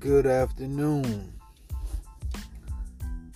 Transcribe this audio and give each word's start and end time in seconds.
good 0.00 0.26
afternoon, 0.26 1.30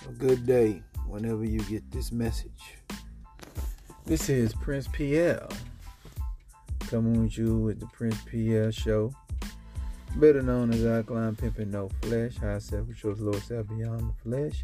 a 0.09 0.13
good 0.13 0.47
day 0.47 0.83
whenever 1.07 1.45
you 1.45 1.61
get 1.65 1.89
this 1.91 2.11
message. 2.11 2.79
This 4.07 4.31
is 4.31 4.55
Prince 4.55 4.89
PL 4.89 5.47
coming 6.89 7.23
with 7.23 7.37
you 7.37 7.59
with 7.59 7.81
the 7.81 7.87
Prince 7.89 8.17
PL 8.23 8.71
show, 8.71 9.15
better 10.17 10.41
known 10.41 10.73
as 10.73 10.87
Alkaline 10.87 11.37
Pimpin' 11.37 11.71
No 11.71 11.91
Flesh, 12.01 12.39
high 12.39 12.59
self 12.61 12.87
control, 12.87 13.15
low 13.19 13.39
self 13.41 13.69
beyond 13.69 14.01
the 14.01 14.15
flesh, 14.23 14.63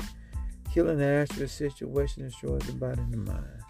killing 0.73 0.96
the 0.96 1.05
astral 1.05 1.48
situation 1.48 2.23
destroys 2.23 2.62
the 2.62 2.73
body 2.73 3.02
and 3.02 3.12
the 3.12 3.19
mind, 3.19 3.62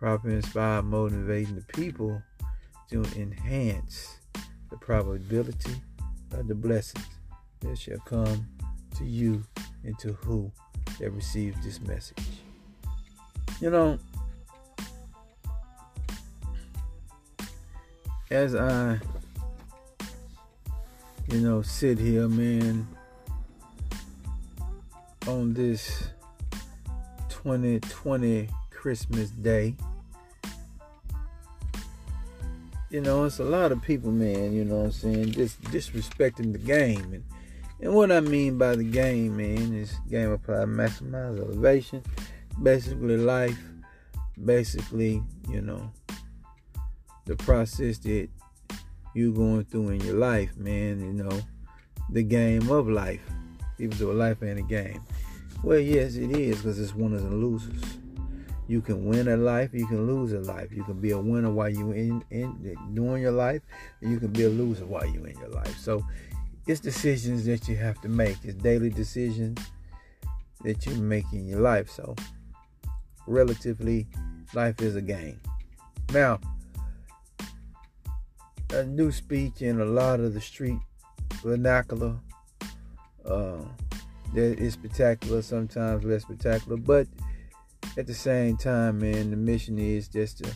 proper 0.00 0.28
inspire, 0.28 0.82
motivating 0.82 1.54
the 1.54 1.64
people 1.72 2.20
to 2.90 3.04
enhance 3.16 4.16
the 4.70 4.76
probability 4.78 5.80
of 6.32 6.48
the 6.48 6.54
blessings 6.54 7.11
that 7.62 7.78
shall 7.78 7.98
come 7.98 8.46
to 8.96 9.04
you 9.04 9.42
and 9.84 9.98
to 9.98 10.12
who 10.12 10.50
that 11.00 11.10
receives 11.10 11.62
this 11.64 11.80
message. 11.80 12.24
You 13.60 13.70
know, 13.70 13.98
as 18.30 18.54
I, 18.54 18.98
you 21.28 21.40
know, 21.40 21.62
sit 21.62 21.98
here, 21.98 22.28
man, 22.28 22.86
on 25.26 25.54
this 25.54 26.08
2020 27.28 28.48
Christmas 28.70 29.30
Day, 29.30 29.76
you 32.90 33.00
know, 33.00 33.24
it's 33.24 33.38
a 33.38 33.44
lot 33.44 33.72
of 33.72 33.80
people, 33.80 34.10
man, 34.10 34.52
you 34.52 34.64
know 34.64 34.76
what 34.76 34.84
I'm 34.84 34.92
saying, 34.92 35.32
just 35.32 35.60
disrespecting 35.62 36.52
the 36.52 36.58
game. 36.58 37.12
And, 37.14 37.24
and 37.82 37.94
what 37.94 38.12
I 38.12 38.20
mean 38.20 38.58
by 38.58 38.76
the 38.76 38.84
game, 38.84 39.36
man, 39.36 39.74
is 39.74 39.92
game 40.08 40.30
apply 40.30 40.64
maximize 40.64 41.38
elevation, 41.38 42.02
basically 42.62 43.16
life, 43.16 43.58
basically, 44.44 45.22
you 45.48 45.60
know, 45.60 45.92
the 47.24 47.36
process 47.36 47.98
that 47.98 48.28
you're 49.14 49.32
going 49.32 49.64
through 49.64 49.90
in 49.90 50.00
your 50.00 50.16
life, 50.16 50.56
man, 50.56 51.00
you 51.00 51.12
know, 51.12 51.40
the 52.10 52.22
game 52.22 52.70
of 52.70 52.88
life. 52.88 53.20
Even 53.78 53.98
though 53.98 54.12
life 54.12 54.42
ain't 54.42 54.60
a 54.60 54.62
game. 54.62 55.02
Well, 55.64 55.78
yes, 55.78 56.14
it 56.14 56.30
is, 56.30 56.58
because 56.58 56.78
it's 56.78 56.94
winners 56.94 57.22
and 57.22 57.42
losers. 57.42 57.82
You 58.68 58.80
can 58.80 59.06
win 59.06 59.28
a 59.28 59.36
life, 59.36 59.70
you 59.74 59.86
can 59.86 60.06
lose 60.06 60.32
a 60.32 60.40
life. 60.40 60.72
You 60.72 60.84
can 60.84 61.00
be 61.00 61.10
a 61.10 61.18
winner 61.18 61.50
while 61.50 61.68
you 61.68 61.90
in, 61.90 62.24
in 62.30 62.76
doing 62.94 63.22
your 63.22 63.32
life, 63.32 63.62
and 64.00 64.10
you 64.10 64.20
can 64.20 64.28
be 64.28 64.44
a 64.44 64.48
loser 64.48 64.86
while 64.86 65.06
you 65.06 65.24
in 65.24 65.36
your 65.38 65.48
life. 65.48 65.76
So 65.78 66.04
it's 66.66 66.80
decisions 66.80 67.44
that 67.46 67.68
you 67.68 67.76
have 67.76 68.00
to 68.02 68.08
make. 68.08 68.36
It's 68.44 68.54
daily 68.54 68.90
decisions 68.90 69.58
that 70.62 70.86
you 70.86 70.94
make 70.96 71.24
in 71.32 71.46
your 71.46 71.60
life. 71.60 71.90
So 71.90 72.14
relatively, 73.26 74.06
life 74.54 74.80
is 74.80 74.96
a 74.96 75.02
game. 75.02 75.40
Now, 76.12 76.40
a 78.70 78.84
new 78.84 79.12
speech 79.12 79.62
in 79.62 79.80
a 79.80 79.84
lot 79.84 80.20
of 80.20 80.34
the 80.34 80.40
street 80.40 80.78
vernacular 81.42 82.16
uh, 83.24 83.58
that 84.34 84.58
is 84.58 84.74
spectacular, 84.74 85.42
sometimes 85.42 86.04
less 86.04 86.22
spectacular, 86.22 86.76
but 86.76 87.06
at 87.96 88.06
the 88.06 88.14
same 88.14 88.56
time, 88.56 89.00
man, 89.00 89.30
the 89.30 89.36
mission 89.36 89.78
is 89.78 90.08
just 90.08 90.38
to 90.38 90.50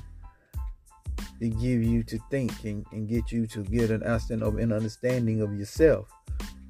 to 1.40 1.48
give 1.48 1.82
you 1.82 2.02
to 2.04 2.18
think 2.30 2.52
and, 2.64 2.84
and 2.92 3.08
get 3.08 3.30
you 3.30 3.47
to 3.48 3.62
get 3.62 3.91
an 3.91 4.02
understanding 4.02 4.47
of 4.47 4.58
an 4.58 4.72
understanding 4.72 5.42
of 5.42 5.54
yourself. 5.58 6.10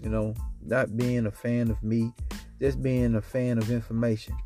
You 0.02 0.10
know, 0.10 0.34
not 0.64 0.96
being 0.96 1.26
a 1.26 1.30
fan 1.30 1.70
of 1.70 1.82
me, 1.82 2.12
just 2.60 2.82
being 2.82 3.14
a 3.14 3.22
fan 3.22 3.58
of 3.58 3.70
information. 3.70 4.36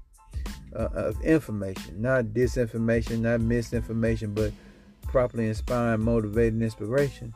Uh, 0.77 0.89
of 0.95 1.21
information, 1.23 2.01
not 2.01 2.27
disinformation, 2.27 3.19
not 3.23 3.41
misinformation, 3.41 4.33
but 4.33 4.53
properly 5.09 5.49
inspiring, 5.49 6.01
motivating 6.01 6.63
inspiration. 6.63 7.35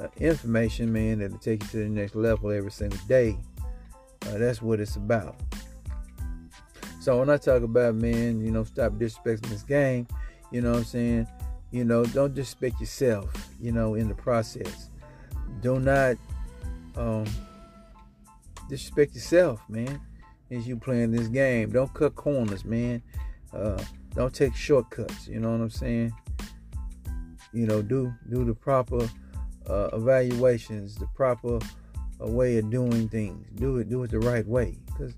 Uh, 0.00 0.08
information, 0.16 0.90
man, 0.90 1.18
that'll 1.18 1.36
take 1.36 1.62
you 1.64 1.68
to 1.68 1.76
the 1.76 1.88
next 1.90 2.14
level 2.14 2.50
every 2.50 2.70
single 2.70 2.98
day. 3.06 3.36
Uh, 4.26 4.38
that's 4.38 4.62
what 4.62 4.80
it's 4.80 4.96
about. 4.96 5.36
So 7.00 7.18
when 7.18 7.28
I 7.28 7.36
talk 7.36 7.62
about 7.62 7.94
man, 7.94 8.40
you 8.40 8.50
know, 8.50 8.64
stop 8.64 8.92
disrespecting 8.92 9.48
this 9.48 9.64
game, 9.64 10.06
you 10.50 10.62
know 10.62 10.70
what 10.70 10.78
I'm 10.78 10.84
saying? 10.84 11.26
You 11.72 11.84
know, 11.84 12.04
don't 12.04 12.34
disrespect 12.34 12.80
yourself, 12.80 13.48
you 13.60 13.72
know, 13.72 13.94
in 13.94 14.08
the 14.08 14.14
process. 14.14 14.90
Do 15.60 15.80
not 15.80 16.16
um 16.96 17.24
disrespect 18.68 19.14
yourself, 19.14 19.60
man, 19.68 20.00
as 20.50 20.68
you 20.68 20.76
playing 20.76 21.10
this 21.10 21.28
game. 21.28 21.70
Don't 21.70 21.92
cut 21.94 22.14
corners, 22.14 22.64
man. 22.64 23.02
Uh 23.52 23.82
don't 24.14 24.34
take 24.34 24.54
shortcuts, 24.54 25.26
you 25.26 25.40
know 25.40 25.50
what 25.50 25.60
I'm 25.60 25.70
saying? 25.70 26.12
You 27.52 27.66
know, 27.66 27.80
do 27.82 28.12
do 28.30 28.44
the 28.44 28.54
proper 28.54 29.08
uh, 29.68 29.88
evaluations, 29.92 30.96
the 30.96 31.06
proper 31.14 31.58
uh, 32.20 32.26
way 32.26 32.58
of 32.58 32.70
doing 32.70 33.08
things. 33.08 33.46
Do 33.54 33.78
it 33.78 33.88
do 33.88 34.02
it 34.02 34.10
the 34.10 34.20
right 34.20 34.46
way 34.46 34.76
because 34.86 35.14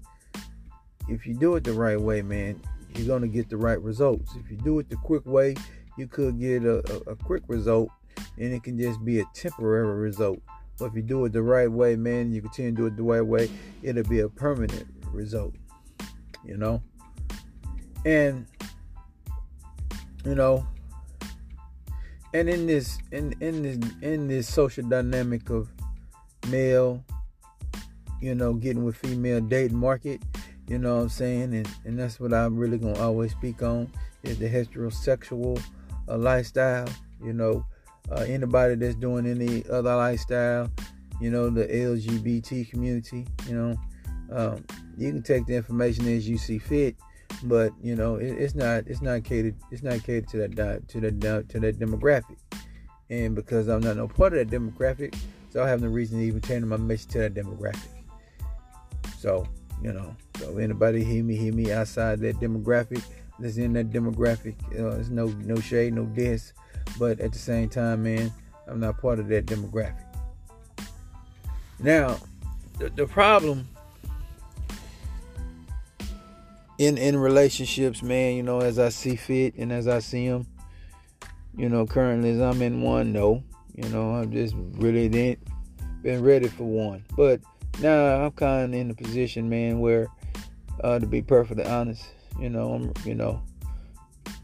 if 1.08 1.26
you 1.26 1.34
do 1.34 1.56
it 1.56 1.64
the 1.64 1.72
right 1.72 2.00
way, 2.00 2.22
man, 2.22 2.60
you're 2.94 3.06
gonna 3.06 3.28
get 3.28 3.48
the 3.48 3.56
right 3.56 3.80
results. 3.80 4.34
If 4.36 4.50
you 4.50 4.56
do 4.58 4.78
it 4.78 4.88
the 4.88 4.96
quick 4.96 5.26
way, 5.26 5.56
you 5.96 6.06
could 6.06 6.38
get 6.38 6.64
a, 6.64 6.78
a, 6.92 7.12
a 7.12 7.16
quick 7.16 7.42
result, 7.48 7.88
and 8.38 8.52
it 8.52 8.62
can 8.62 8.78
just 8.78 9.04
be 9.04 9.20
a 9.20 9.24
temporary 9.34 9.98
result. 9.98 10.40
But 10.78 10.86
if 10.86 10.94
you 10.94 11.02
do 11.02 11.24
it 11.24 11.32
the 11.32 11.42
right 11.42 11.70
way, 11.70 11.96
man, 11.96 12.32
you 12.32 12.42
continue 12.42 12.72
to 12.72 12.76
do 12.76 12.86
it 12.86 12.96
the 12.96 13.02
right 13.02 13.22
way, 13.22 13.50
it'll 13.82 14.02
be 14.04 14.20
a 14.20 14.28
permanent 14.28 14.86
result. 15.12 15.54
You 16.44 16.56
know, 16.56 16.82
and 18.04 18.46
you 20.24 20.34
know, 20.34 20.66
and 22.32 22.48
in 22.48 22.66
this 22.66 22.98
in 23.12 23.34
in 23.40 23.62
this 23.62 23.78
in 24.02 24.28
this 24.28 24.52
social 24.52 24.86
dynamic 24.86 25.48
of 25.50 25.68
male, 26.48 27.02
you 28.20 28.34
know, 28.34 28.52
getting 28.54 28.84
with 28.84 28.96
female 28.96 29.40
dating 29.40 29.78
market 29.78 30.20
you 30.66 30.78
know 30.78 30.96
what 30.96 31.02
I'm 31.02 31.08
saying? 31.10 31.54
And, 31.54 31.68
and 31.84 31.98
that's 31.98 32.18
what 32.18 32.32
I'm 32.32 32.56
really 32.56 32.78
to 32.78 33.00
always 33.00 33.32
speak 33.32 33.62
on 33.62 33.90
is 34.22 34.38
the 34.38 34.48
heterosexual 34.48 35.62
uh, 36.08 36.16
lifestyle. 36.16 36.88
You 37.22 37.32
know, 37.32 37.64
uh, 38.10 38.24
anybody 38.28 38.74
that's 38.74 38.94
doing 38.96 39.26
any 39.26 39.64
other 39.70 39.96
lifestyle, 39.96 40.70
you 41.20 41.30
know, 41.30 41.48
the 41.48 41.66
LGBT 41.66 42.70
community, 42.70 43.26
you 43.48 43.54
know, 43.54 43.76
um, 44.32 44.64
you 44.96 45.10
can 45.10 45.22
take 45.22 45.46
the 45.46 45.54
information 45.54 46.06
as 46.08 46.28
you 46.28 46.38
see 46.38 46.58
fit, 46.58 46.96
but 47.44 47.72
you 47.82 47.94
know, 47.94 48.16
it, 48.16 48.32
it's 48.32 48.54
not 48.54 48.84
it's 48.86 49.02
not 49.02 49.24
catered 49.24 49.54
it's 49.70 49.82
not 49.82 50.02
catered 50.02 50.28
to 50.28 50.36
that 50.48 50.88
to 50.88 51.00
that 51.00 51.48
to 51.48 51.60
that 51.60 51.78
demographic. 51.78 52.36
And 53.10 53.34
because 53.34 53.68
I'm 53.68 53.80
not 53.80 53.96
no 53.96 54.08
part 54.08 54.34
of 54.34 54.50
that 54.50 54.54
demographic, 54.54 55.14
so 55.50 55.62
I 55.62 55.68
have 55.68 55.82
no 55.82 55.88
reason 55.88 56.18
to 56.18 56.24
even 56.24 56.40
turn 56.40 56.66
my 56.66 56.76
message 56.76 57.12
to 57.12 57.18
that 57.20 57.34
demographic. 57.34 57.88
So 59.18 59.46
you 59.82 59.92
know, 59.92 60.16
so 60.38 60.56
anybody 60.58 61.04
hear 61.04 61.22
me, 61.22 61.36
hear 61.36 61.52
me 61.52 61.72
outside 61.72 62.20
that 62.20 62.36
demographic, 62.36 63.02
that's 63.38 63.56
in 63.56 63.72
that 63.74 63.90
demographic. 63.90 64.56
Uh, 64.72 64.94
there's 64.94 65.10
no 65.10 65.26
no 65.26 65.56
shade, 65.56 65.94
no 65.94 66.04
diss, 66.04 66.52
but 66.98 67.20
at 67.20 67.32
the 67.32 67.38
same 67.38 67.68
time, 67.68 68.02
man, 68.02 68.32
I'm 68.66 68.80
not 68.80 69.00
part 69.00 69.18
of 69.18 69.28
that 69.28 69.46
demographic. 69.46 70.04
Now, 71.80 72.18
the, 72.78 72.90
the 72.90 73.06
problem 73.06 73.68
in 76.78 76.98
in 76.98 77.16
relationships, 77.16 78.02
man, 78.02 78.36
you 78.36 78.42
know, 78.42 78.60
as 78.60 78.78
I 78.78 78.88
see 78.88 79.16
fit 79.16 79.54
and 79.56 79.72
as 79.72 79.88
I 79.88 79.98
see 79.98 80.28
them, 80.28 80.46
you 81.56 81.68
know, 81.68 81.86
currently 81.86 82.30
as 82.30 82.40
I'm 82.40 82.62
in 82.62 82.82
one, 82.82 83.12
no, 83.12 83.42
you 83.74 83.88
know, 83.90 84.14
I'm 84.14 84.32
just 84.32 84.54
really 84.74 85.08
didn't 85.08 85.40
been 86.02 86.22
ready 86.22 86.48
for 86.48 86.64
one, 86.64 87.04
but 87.16 87.40
now 87.80 88.24
I'm 88.24 88.32
kind 88.32 88.74
of 88.74 88.80
in 88.80 88.90
a 88.90 88.94
position, 88.94 89.48
man, 89.48 89.80
where 89.80 90.08
uh, 90.82 90.98
to 90.98 91.06
be 91.06 91.22
perfectly 91.22 91.64
honest, 91.64 92.04
you 92.38 92.50
know, 92.50 92.74
I'm, 92.74 92.92
you 93.04 93.14
know, 93.14 93.42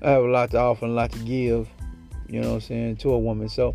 I 0.02 0.10
have 0.10 0.22
a 0.22 0.28
lot 0.28 0.50
to 0.52 0.58
offer 0.58 0.84
and 0.84 0.92
a 0.92 0.96
lot 0.96 1.12
to 1.12 1.18
give, 1.20 1.68
you 2.28 2.40
know 2.40 2.48
what 2.48 2.54
I'm 2.54 2.60
saying, 2.60 2.96
to 2.98 3.12
a 3.12 3.18
woman. 3.18 3.48
So, 3.48 3.74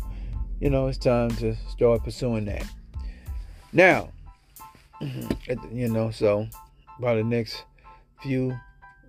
you 0.60 0.70
know, 0.70 0.88
it's 0.88 0.98
time 0.98 1.30
to 1.36 1.54
start 1.70 2.04
pursuing 2.04 2.46
that. 2.46 2.66
Now, 3.72 4.10
you 5.00 5.88
know, 5.88 6.10
so 6.10 6.48
by 7.00 7.14
the 7.14 7.24
next 7.24 7.64
few 8.22 8.58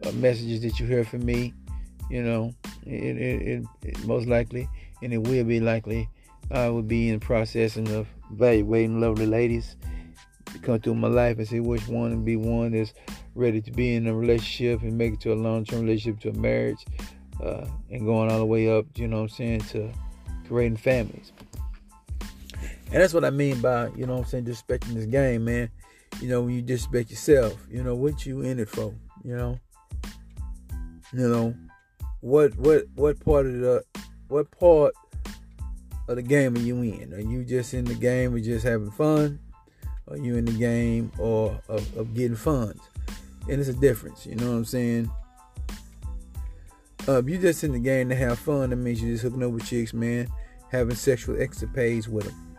uh, 0.03 0.11
messages 0.13 0.61
that 0.61 0.79
you 0.79 0.85
hear 0.85 1.03
from 1.03 1.25
me, 1.25 1.53
you 2.09 2.23
know, 2.23 2.53
it, 2.85 3.17
it, 3.17 3.41
it, 3.41 3.63
it, 3.83 4.05
most 4.05 4.27
likely, 4.27 4.69
and 5.01 5.13
it 5.13 5.17
will 5.17 5.43
be 5.43 5.59
likely, 5.59 6.09
I 6.51 6.69
will 6.69 6.83
be 6.83 7.09
in 7.09 7.19
the 7.19 7.25
processing 7.25 7.89
of 7.93 8.07
evaluating 8.31 9.01
lovely 9.01 9.25
ladies 9.25 9.75
to 10.45 10.59
come 10.59 10.79
through 10.79 10.95
my 10.95 11.07
life 11.07 11.37
and 11.37 11.47
see 11.47 11.59
which 11.59 11.87
one 11.87 12.11
and 12.11 12.25
be 12.25 12.35
one 12.35 12.71
that's 12.71 12.93
ready 13.37 13.61
to 13.61 13.71
be 13.71 13.95
in 13.95 14.07
a 14.07 14.13
relationship 14.13 14.81
and 14.81 14.97
make 14.97 15.13
it 15.13 15.21
to 15.21 15.31
a 15.31 15.35
long-term 15.35 15.81
relationship 15.81 16.19
to 16.19 16.29
a 16.29 16.33
marriage 16.33 16.83
uh, 17.43 17.65
and 17.91 18.05
going 18.05 18.31
all 18.31 18.39
the 18.39 18.45
way 18.45 18.69
up 18.69 18.85
you 18.95 19.07
know 19.07 19.17
what 19.17 19.23
i'm 19.23 19.29
saying 19.29 19.61
to 19.61 19.91
creating 20.47 20.77
families 20.77 21.31
And 22.91 23.01
that's 23.01 23.13
what 23.13 23.25
I 23.25 23.31
mean 23.31 23.59
by, 23.59 23.89
you 23.97 24.05
know 24.05 24.13
what 24.13 24.19
I'm 24.19 24.25
saying, 24.25 24.45
disrespecting 24.45 24.93
this 24.93 25.05
game, 25.05 25.43
man. 25.43 25.69
You 26.21 26.29
know, 26.29 26.41
when 26.41 26.53
you 26.53 26.61
disrespect 26.61 27.09
yourself, 27.09 27.57
you 27.69 27.83
know, 27.83 27.95
what 27.95 28.25
you 28.25 28.41
in 28.41 28.59
it 28.59 28.69
for, 28.69 28.93
you 29.25 29.35
know? 29.35 29.59
You 31.11 31.27
know, 31.27 31.55
what 32.21 32.57
what 32.57 32.85
what 32.95 33.19
part 33.23 33.45
of 33.45 33.59
the 33.59 33.83
what 34.29 34.49
part 34.51 34.93
of 36.07 36.15
the 36.15 36.21
game 36.21 36.55
are 36.55 36.59
you 36.59 36.81
in? 36.81 37.13
Are 37.13 37.19
you 37.19 37.43
just 37.43 37.73
in 37.73 37.83
the 37.83 37.93
game 37.93 38.35
of 38.35 38.43
just 38.43 38.65
having 38.65 38.91
fun? 38.91 39.39
Are 40.09 40.17
you 40.17 40.37
in 40.37 40.45
the 40.45 40.53
game 40.53 41.11
or 41.17 41.59
of, 41.67 41.97
of 41.97 42.13
getting 42.13 42.37
funds? 42.37 42.81
And 43.49 43.59
it's 43.59 43.69
a 43.69 43.73
difference, 43.73 44.25
you 44.25 44.35
know 44.35 44.51
what 44.51 44.57
I'm 44.57 44.65
saying? 44.65 45.11
Uh, 47.07 47.23
you 47.23 47.37
just 47.37 47.63
in 47.63 47.71
the 47.71 47.79
game 47.79 48.09
to 48.09 48.15
have 48.15 48.37
fun, 48.37 48.69
that 48.69 48.75
means 48.75 49.01
you're 49.01 49.11
just 49.11 49.23
hooking 49.23 49.41
up 49.41 49.51
with 49.51 49.65
chicks, 49.65 49.93
man, 49.93 50.27
having 50.71 50.95
sexual 50.95 51.41
escapades 51.41 52.09
with 52.09 52.25
them. 52.25 52.57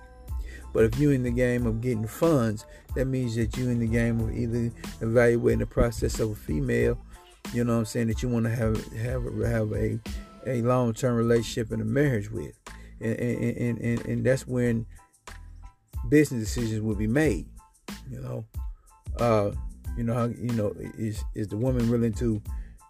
But 0.72 0.84
if 0.84 0.98
you're 0.98 1.12
in 1.12 1.22
the 1.22 1.30
game 1.30 1.66
of 1.66 1.80
getting 1.80 2.06
funds, 2.06 2.64
that 2.94 3.06
means 3.06 3.36
that 3.36 3.56
you're 3.56 3.70
in 3.70 3.80
the 3.80 3.86
game 3.86 4.20
of 4.20 4.34
either 4.34 4.70
evaluating 5.00 5.60
the 5.60 5.66
process 5.66 6.20
of 6.20 6.30
a 6.30 6.34
female, 6.34 6.98
you 7.52 7.64
know 7.64 7.74
what 7.74 7.78
I'm 7.80 7.84
saying, 7.86 8.08
that 8.08 8.22
you 8.22 8.28
want 8.28 8.44
to 8.44 8.50
have 8.50 8.76
have 8.94 9.24
have 9.44 9.72
a 9.72 9.98
a 10.46 10.62
long 10.62 10.94
term 10.94 11.16
relationship 11.16 11.70
and 11.72 11.82
a 11.82 11.84
marriage 11.84 12.30
with, 12.30 12.52
and 13.00 13.18
and, 13.18 13.78
and 13.78 14.06
and 14.06 14.24
that's 14.24 14.46
when 14.46 14.86
business 16.08 16.44
decisions 16.44 16.82
will 16.82 16.94
be 16.94 17.06
made. 17.06 17.46
You 18.10 18.20
know, 18.20 18.44
uh, 19.18 19.52
you 19.98 20.04
know 20.04 20.14
how 20.14 20.26
you 20.26 20.52
know 20.52 20.72
is 20.96 21.24
is 21.34 21.48
the 21.48 21.56
woman 21.56 21.90
willing 21.90 22.12
to, 22.14 22.40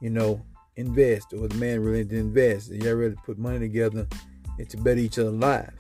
you 0.02 0.10
know, 0.10 0.44
invest 0.76 1.32
or 1.32 1.48
the 1.48 1.54
man 1.54 1.82
willing 1.82 2.06
to 2.10 2.16
invest? 2.16 2.70
Y'all 2.70 2.92
really 2.92 3.16
put 3.24 3.38
money 3.38 3.58
together 3.58 4.06
and 4.58 4.68
to 4.68 4.76
better 4.76 5.00
each 5.00 5.18
other's 5.18 5.32
lives. 5.32 5.72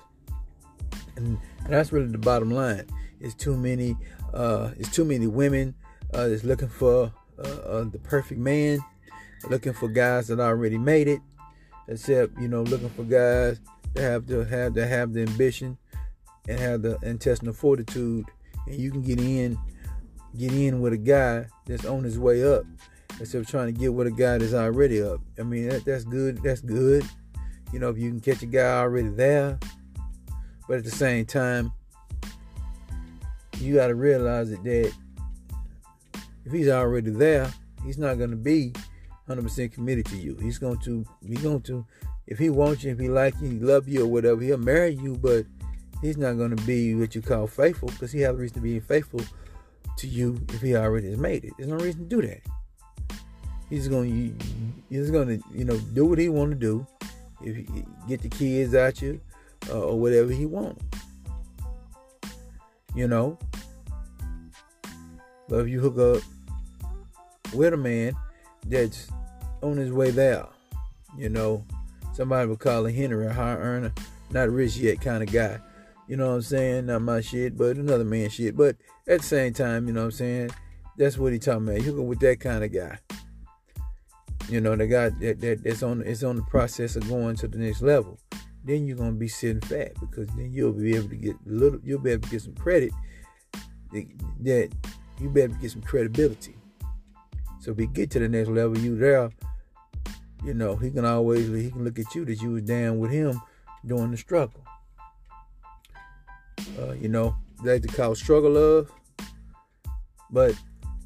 And, 1.16 1.38
and 1.64 1.72
that's 1.72 1.92
really 1.92 2.06
the 2.06 2.18
bottom 2.18 2.50
line. 2.50 2.86
It's 3.20 3.34
too 3.34 3.58
many. 3.58 3.94
Uh, 4.32 4.70
it's 4.78 4.90
too 4.90 5.04
many 5.04 5.26
women 5.26 5.74
uh, 6.14 6.28
that's 6.28 6.44
looking 6.44 6.68
for 6.68 7.12
uh, 7.38 7.48
uh, 7.48 7.84
the 7.84 7.98
perfect 7.98 8.40
man, 8.40 8.78
looking 9.50 9.74
for 9.74 9.88
guys 9.88 10.28
that 10.28 10.40
already 10.40 10.78
made 10.78 11.08
it. 11.08 11.20
Except 11.88 12.38
you 12.40 12.48
know, 12.48 12.62
looking 12.62 12.90
for 12.90 13.02
guys 13.02 13.60
that 13.94 14.02
have 14.02 14.26
to 14.28 14.44
have 14.44 14.74
to 14.74 14.86
have 14.86 15.12
the 15.12 15.22
ambition 15.22 15.76
and 16.48 16.58
have 16.58 16.80
the 16.80 16.98
intestinal 17.02 17.52
fortitude, 17.52 18.24
and 18.66 18.76
you 18.76 18.90
can 18.90 19.02
get 19.02 19.20
in, 19.20 19.58
get 20.36 20.52
in 20.52 20.80
with 20.80 20.92
a 20.92 20.98
guy 20.98 21.46
that's 21.66 21.84
on 21.84 22.04
his 22.04 22.18
way 22.18 22.44
up, 22.44 22.64
instead 23.20 23.40
of 23.40 23.46
trying 23.46 23.72
to 23.72 23.78
get 23.78 23.92
with 23.92 24.06
a 24.06 24.10
guy 24.10 24.38
that's 24.38 24.54
already 24.54 25.02
up. 25.02 25.20
I 25.38 25.42
mean, 25.42 25.68
that, 25.68 25.84
that's 25.84 26.04
good. 26.04 26.42
That's 26.42 26.60
good. 26.60 27.04
You 27.72 27.78
know, 27.78 27.90
if 27.90 27.98
you 27.98 28.10
can 28.10 28.20
catch 28.20 28.42
a 28.42 28.46
guy 28.46 28.78
already 28.78 29.08
there, 29.08 29.58
but 30.66 30.78
at 30.78 30.84
the 30.84 30.90
same 30.90 31.26
time, 31.26 31.72
you 33.58 33.74
got 33.74 33.88
to 33.88 33.94
realize 33.94 34.50
that, 34.50 34.62
that 34.64 34.92
if 36.44 36.52
he's 36.52 36.68
already 36.68 37.10
there, 37.10 37.52
he's 37.84 37.98
not 37.98 38.18
going 38.18 38.30
to 38.30 38.36
be 38.36 38.72
100% 39.28 39.72
committed 39.72 40.06
to 40.06 40.16
you. 40.16 40.36
He's 40.36 40.58
going 40.58 40.78
to, 40.80 41.04
he's 41.26 41.42
going 41.42 41.62
to, 41.62 41.84
if 42.26 42.38
he 42.38 42.50
wants 42.50 42.84
you, 42.84 42.92
if 42.92 42.98
he 42.98 43.08
like 43.08 43.34
you, 43.40 43.50
he 43.50 43.58
love 43.58 43.88
you 43.88 44.04
or 44.04 44.06
whatever, 44.06 44.40
he'll 44.40 44.58
marry 44.58 44.94
you, 44.94 45.16
but 45.16 45.44
he's 46.00 46.16
not 46.16 46.34
going 46.34 46.54
to 46.56 46.62
be 46.64 46.94
what 46.94 47.14
you 47.14 47.22
call 47.22 47.46
faithful 47.46 47.88
because 47.88 48.12
he 48.12 48.20
has 48.20 48.34
a 48.34 48.38
reason 48.38 48.54
to 48.56 48.60
be 48.60 48.80
faithful 48.80 49.20
to 49.98 50.06
you 50.06 50.40
if 50.48 50.60
he 50.60 50.76
already 50.76 51.10
has 51.10 51.18
made 51.18 51.44
it. 51.44 51.52
There's 51.58 51.70
no 51.70 51.76
reason 51.76 52.08
to 52.08 52.16
do 52.16 52.26
that. 52.26 52.40
He's 53.68 53.88
to, 53.88 54.34
he's 54.88 55.10
to, 55.10 55.40
you 55.52 55.64
know, 55.64 55.78
do 55.78 56.06
what 56.06 56.18
he 56.18 56.28
want 56.28 56.50
to 56.52 56.56
do. 56.56 56.86
If 57.42 57.56
he 57.56 57.66
get 58.08 58.22
the 58.22 58.28
kids 58.28 58.74
out 58.74 59.00
you, 59.02 59.20
uh, 59.68 59.80
or 59.80 60.00
whatever 60.00 60.32
he 60.32 60.46
want, 60.46 60.80
You 62.94 63.08
know? 63.08 63.38
But 65.48 65.60
if 65.60 65.68
you 65.68 65.80
hook 65.80 65.98
up 65.98 66.22
with 67.54 67.72
a 67.72 67.76
man 67.76 68.14
that's 68.66 69.08
on 69.62 69.76
his 69.76 69.92
way 69.92 70.10
there, 70.10 70.46
you 71.16 71.28
know, 71.28 71.64
somebody 72.12 72.48
would 72.48 72.58
call 72.58 72.86
a 72.86 72.92
HENRY 72.92 73.26
a 73.26 73.32
high 73.32 73.54
earner, 73.54 73.92
not 74.30 74.50
rich 74.50 74.76
yet 74.76 75.00
kind 75.00 75.22
of 75.22 75.32
guy. 75.32 75.58
You 76.08 76.16
know 76.16 76.28
what 76.28 76.34
I'm 76.34 76.42
saying? 76.42 76.86
Not 76.86 77.02
my 77.02 77.20
shit, 77.20 77.56
but 77.56 77.76
another 77.76 78.04
man's 78.04 78.34
shit. 78.34 78.56
But 78.56 78.76
at 79.06 79.20
the 79.20 79.26
same 79.26 79.52
time, 79.52 79.86
you 79.86 79.92
know 79.92 80.00
what 80.00 80.06
I'm 80.06 80.12
saying? 80.12 80.50
That's 80.96 81.18
what 81.18 81.32
he 81.32 81.38
talking 81.38 81.68
about. 81.68 81.82
You 81.82 82.00
up 82.00 82.06
with 82.06 82.20
that 82.20 82.40
kind 82.40 82.64
of 82.64 82.72
guy. 82.72 82.98
You 84.48 84.60
know, 84.60 84.74
the 84.74 84.86
guy 84.86 85.10
that, 85.10 85.40
that 85.40 85.62
that's 85.62 85.82
on 85.82 86.02
it's 86.02 86.22
on 86.22 86.36
the 86.36 86.42
process 86.42 86.96
of 86.96 87.06
going 87.08 87.36
to 87.36 87.48
the 87.48 87.58
next 87.58 87.82
level 87.82 88.18
then 88.64 88.86
you're 88.86 88.96
gonna 88.96 89.12
be 89.12 89.28
sitting 89.28 89.62
fat 89.62 89.92
because 89.98 90.28
then 90.36 90.52
you'll 90.52 90.72
be 90.72 90.94
able 90.94 91.08
to 91.08 91.16
get 91.16 91.34
a 91.34 91.50
little 91.50 91.80
you'll 91.82 91.98
be 91.98 92.10
able 92.10 92.22
to 92.22 92.28
get 92.28 92.42
some 92.42 92.54
credit 92.54 92.92
that 93.92 94.70
you 95.20 95.28
better 95.30 95.48
get 95.54 95.70
some 95.70 95.82
credibility. 95.82 96.54
So 97.60 97.72
if 97.72 97.76
we 97.76 97.86
get 97.86 98.10
to 98.12 98.20
the 98.20 98.28
next 98.28 98.50
level, 98.50 98.78
you 98.78 98.96
there, 98.96 99.30
you 100.44 100.54
know, 100.54 100.76
he 100.76 100.90
can 100.90 101.04
always 101.04 101.48
he 101.48 101.70
can 101.70 101.84
look 101.84 101.98
at 101.98 102.14
you 102.14 102.24
that 102.26 102.40
you 102.40 102.50
was 102.50 102.62
down 102.62 102.98
with 102.98 103.10
him 103.10 103.40
during 103.84 104.10
the 104.10 104.16
struggle. 104.16 104.62
Uh, 106.78 106.92
you 106.92 107.08
know, 107.08 107.36
they 107.62 107.78
to 107.78 107.88
call 107.88 108.14
struggle 108.14 108.52
love. 108.52 108.92
But 110.30 110.54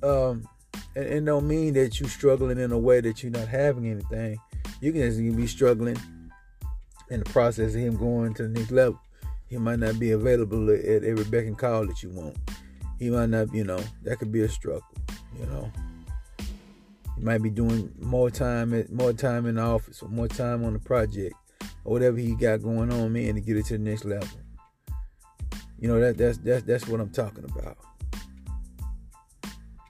um 0.02 0.48
and 0.94 1.04
it 1.06 1.24
don't 1.24 1.48
mean 1.48 1.74
that 1.74 2.00
you're 2.00 2.08
struggling 2.08 2.58
in 2.58 2.72
a 2.72 2.78
way 2.78 3.00
that 3.00 3.22
you're 3.22 3.32
not 3.32 3.48
having 3.48 3.86
anything. 3.86 4.38
You 4.80 4.92
can 4.92 5.02
just 5.02 5.18
be 5.18 5.46
struggling 5.46 5.96
in 7.10 7.20
the 7.20 7.30
process 7.30 7.74
of 7.74 7.80
him 7.80 7.96
going 7.96 8.34
to 8.34 8.42
the 8.44 8.48
next 8.48 8.70
level. 8.70 9.00
He 9.48 9.56
might 9.58 9.78
not 9.78 9.98
be 9.98 10.12
available 10.12 10.70
at 10.70 11.04
every 11.04 11.24
beck 11.24 11.46
and 11.46 11.56
call 11.56 11.86
that 11.86 12.02
you 12.02 12.10
want. 12.10 12.36
He 12.98 13.10
might 13.10 13.28
not, 13.28 13.52
you 13.54 13.64
know, 13.64 13.80
that 14.02 14.18
could 14.18 14.32
be 14.32 14.42
a 14.42 14.48
struggle, 14.48 14.86
you 15.38 15.46
know. 15.46 15.70
He 17.16 17.22
might 17.22 17.42
be 17.42 17.50
doing 17.50 17.92
more 18.00 18.30
time 18.30 18.74
at 18.74 18.90
more 18.90 19.12
time 19.12 19.46
in 19.46 19.56
the 19.56 19.62
office 19.62 20.02
or 20.02 20.08
more 20.08 20.28
time 20.28 20.64
on 20.64 20.72
the 20.72 20.78
project 20.78 21.34
or 21.84 21.92
whatever 21.92 22.16
he 22.16 22.34
got 22.34 22.62
going 22.62 22.92
on, 22.92 23.12
man, 23.12 23.34
to 23.34 23.40
get 23.40 23.56
it 23.56 23.66
to 23.66 23.78
the 23.78 23.84
next 23.84 24.04
level. 24.04 24.28
You 25.82 25.88
know, 25.88 25.98
that 25.98 26.16
that's 26.16 26.38
that's 26.38 26.62
that's 26.62 26.86
what 26.86 27.00
I'm 27.00 27.10
talking 27.10 27.42
about. 27.42 27.76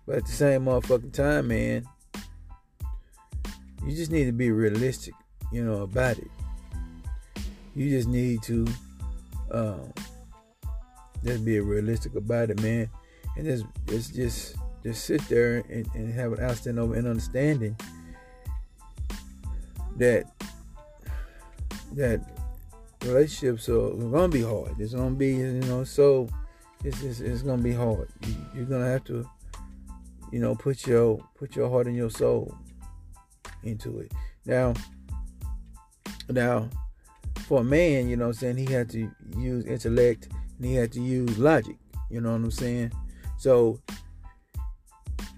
But 0.07 0.17
at 0.17 0.25
the 0.25 0.33
same 0.33 0.65
motherfucking 0.65 1.13
time, 1.13 1.49
man, 1.49 1.87
you 3.85 3.95
just 3.95 4.11
need 4.11 4.25
to 4.25 4.33
be 4.33 4.51
realistic, 4.51 5.13
you 5.53 5.63
know, 5.63 5.83
about 5.83 6.17
it. 6.17 6.31
You 7.75 7.91
just 7.91 8.09
need 8.09 8.43
to 8.45 8.67
um, 9.51 9.93
just 11.23 11.45
be 11.45 11.61
realistic 11.61 12.15
about 12.15 12.49
it, 12.49 12.63
man, 12.63 12.89
and 13.37 13.45
just 13.45 13.67
just 13.87 14.15
just 14.15 14.57
just 14.83 15.05
sit 15.05 15.21
there 15.29 15.59
and, 15.69 15.87
and 15.95 16.11
have 16.15 16.33
an 16.33 16.41
outstanding 16.43 16.83
over 16.83 16.95
and 16.95 17.07
understanding 17.07 17.77
that 19.99 20.25
that 21.93 22.32
relationships 23.05 23.69
are 23.69 23.91
gonna 23.91 24.29
be 24.29 24.43
hard. 24.43 24.79
It's 24.79 24.95
gonna 24.95 25.15
be 25.15 25.35
you 25.35 25.61
know 25.63 25.85
so 25.85 26.29
it's 26.85 27.03
it's, 27.03 27.21
it's 27.21 27.43
gonna 27.43 27.63
be 27.63 27.73
hard. 27.73 28.09
You, 28.27 28.35
you're 28.55 28.65
gonna 28.65 28.91
have 28.91 29.05
to 29.05 29.29
you 30.31 30.41
know 30.41 30.55
put 30.55 30.87
your 30.87 31.19
put 31.35 31.57
your 31.57 31.69
heart 31.69 31.87
and 31.87 31.97
your 31.97 32.11
soul 32.11 32.55
into 33.63 34.01
it. 34.01 34.13
Now 34.47 34.75
now 36.29 36.69
for 37.47 37.61
a 37.61 37.65
man, 37.65 38.09
you 38.09 38.17
know 38.17 38.27
what 38.27 38.37
I'm 38.37 38.55
saying, 38.55 38.57
he 38.57 38.73
had 38.73 38.89
to 38.91 39.11
use 39.37 39.65
intellect 39.65 40.29
and 40.57 40.67
he 40.67 40.75
had 40.75 40.93
to 40.93 41.01
use 41.01 41.39
logic. 41.39 41.77
You 42.11 42.21
know 42.21 42.31
what 42.31 42.37
I'm 42.37 42.51
saying? 42.51 42.93
So 43.39 43.81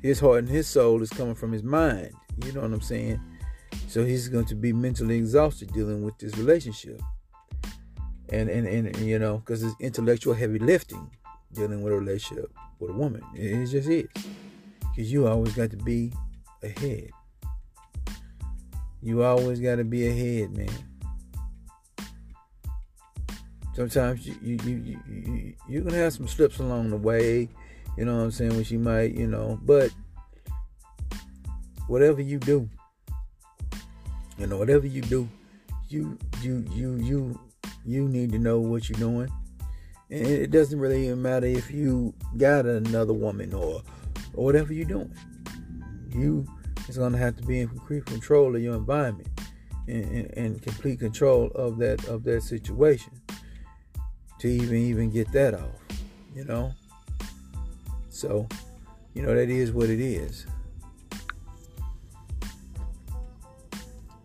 his 0.02 0.20
heart 0.20 0.40
and 0.40 0.48
his 0.48 0.66
soul 0.66 1.02
is 1.02 1.10
coming 1.10 1.34
from 1.34 1.52
his 1.52 1.62
mind. 1.62 2.12
You 2.44 2.52
know 2.52 2.60
what 2.60 2.72
I'm 2.72 2.80
saying? 2.80 3.20
So 3.88 4.04
he's 4.04 4.28
going 4.28 4.44
to 4.46 4.54
be 4.54 4.72
mentally 4.72 5.16
exhausted 5.16 5.72
dealing 5.72 6.04
with 6.04 6.18
this 6.18 6.36
relationship. 6.36 7.00
And 8.30 8.48
and, 8.48 8.66
and 8.66 8.96
you 8.98 9.18
know, 9.18 9.38
because 9.38 9.62
it's 9.62 9.74
intellectual 9.80 10.34
heavy 10.34 10.58
lifting 10.58 11.10
dealing 11.52 11.82
with 11.82 11.92
a 11.92 11.96
relationship 11.96 12.50
with 12.80 12.90
a 12.90 12.94
woman. 12.94 13.22
It 13.34 13.66
just 13.66 13.88
is. 13.88 14.08
Because 14.80 15.12
you 15.12 15.26
always 15.26 15.54
got 15.54 15.70
to 15.70 15.76
be 15.76 16.12
ahead. 16.62 17.10
You 19.02 19.22
always 19.22 19.60
got 19.60 19.76
to 19.76 19.84
be 19.84 20.08
ahead, 20.08 20.56
man 20.56 20.70
sometimes 23.74 24.26
you 24.26 24.36
you 24.40 24.58
you, 24.64 25.00
you 25.08 25.54
you're 25.68 25.82
gonna 25.82 25.96
have 25.96 26.12
some 26.12 26.28
slips 26.28 26.58
along 26.58 26.90
the 26.90 26.96
way 26.96 27.48
you 27.98 28.04
know 28.04 28.16
what 28.16 28.22
i'm 28.22 28.30
saying 28.30 28.56
which 28.56 28.70
you 28.70 28.78
might 28.78 29.12
you 29.14 29.26
know 29.26 29.58
but 29.62 29.90
whatever 31.88 32.22
you 32.22 32.38
do 32.38 32.68
you 34.38 34.46
know 34.46 34.56
whatever 34.56 34.86
you 34.86 35.00
do 35.02 35.28
you 35.88 36.16
you 36.40 36.64
you 36.72 36.94
you 36.96 37.40
you 37.84 38.08
need 38.08 38.32
to 38.32 38.38
know 38.38 38.60
what 38.60 38.88
you're 38.88 38.98
doing 38.98 39.28
and 40.10 40.26
it 40.26 40.50
doesn't 40.50 40.78
really 40.78 41.06
even 41.06 41.20
matter 41.20 41.46
if 41.46 41.70
you 41.70 42.14
got 42.36 42.66
another 42.66 43.12
woman 43.12 43.52
or 43.52 43.82
or 44.34 44.44
whatever 44.44 44.72
you're 44.72 44.84
doing 44.84 45.14
you 46.10 46.46
is 46.88 46.98
going 46.98 47.12
to 47.12 47.18
have 47.18 47.36
to 47.36 47.42
be 47.44 47.60
in 47.60 47.68
complete 47.68 48.04
control 48.06 48.54
of 48.54 48.62
your 48.62 48.74
environment 48.74 49.28
and, 49.88 50.04
and, 50.04 50.30
and 50.36 50.62
complete 50.62 50.98
control 50.98 51.48
of 51.54 51.78
that 51.78 52.04
of 52.06 52.24
that 52.24 52.42
situation 52.42 53.12
to 54.38 54.48
even 54.48 54.76
even 54.76 55.10
get 55.10 55.30
that 55.32 55.54
off, 55.54 55.80
you 56.34 56.44
know. 56.44 56.72
So, 58.10 58.46
you 59.14 59.22
know 59.22 59.34
that 59.34 59.48
is 59.48 59.72
what 59.72 59.90
it 59.90 60.00
is. 60.00 60.46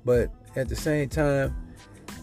But 0.06 0.30
at 0.56 0.70
the 0.70 0.76
same 0.76 1.10
time, 1.10 1.56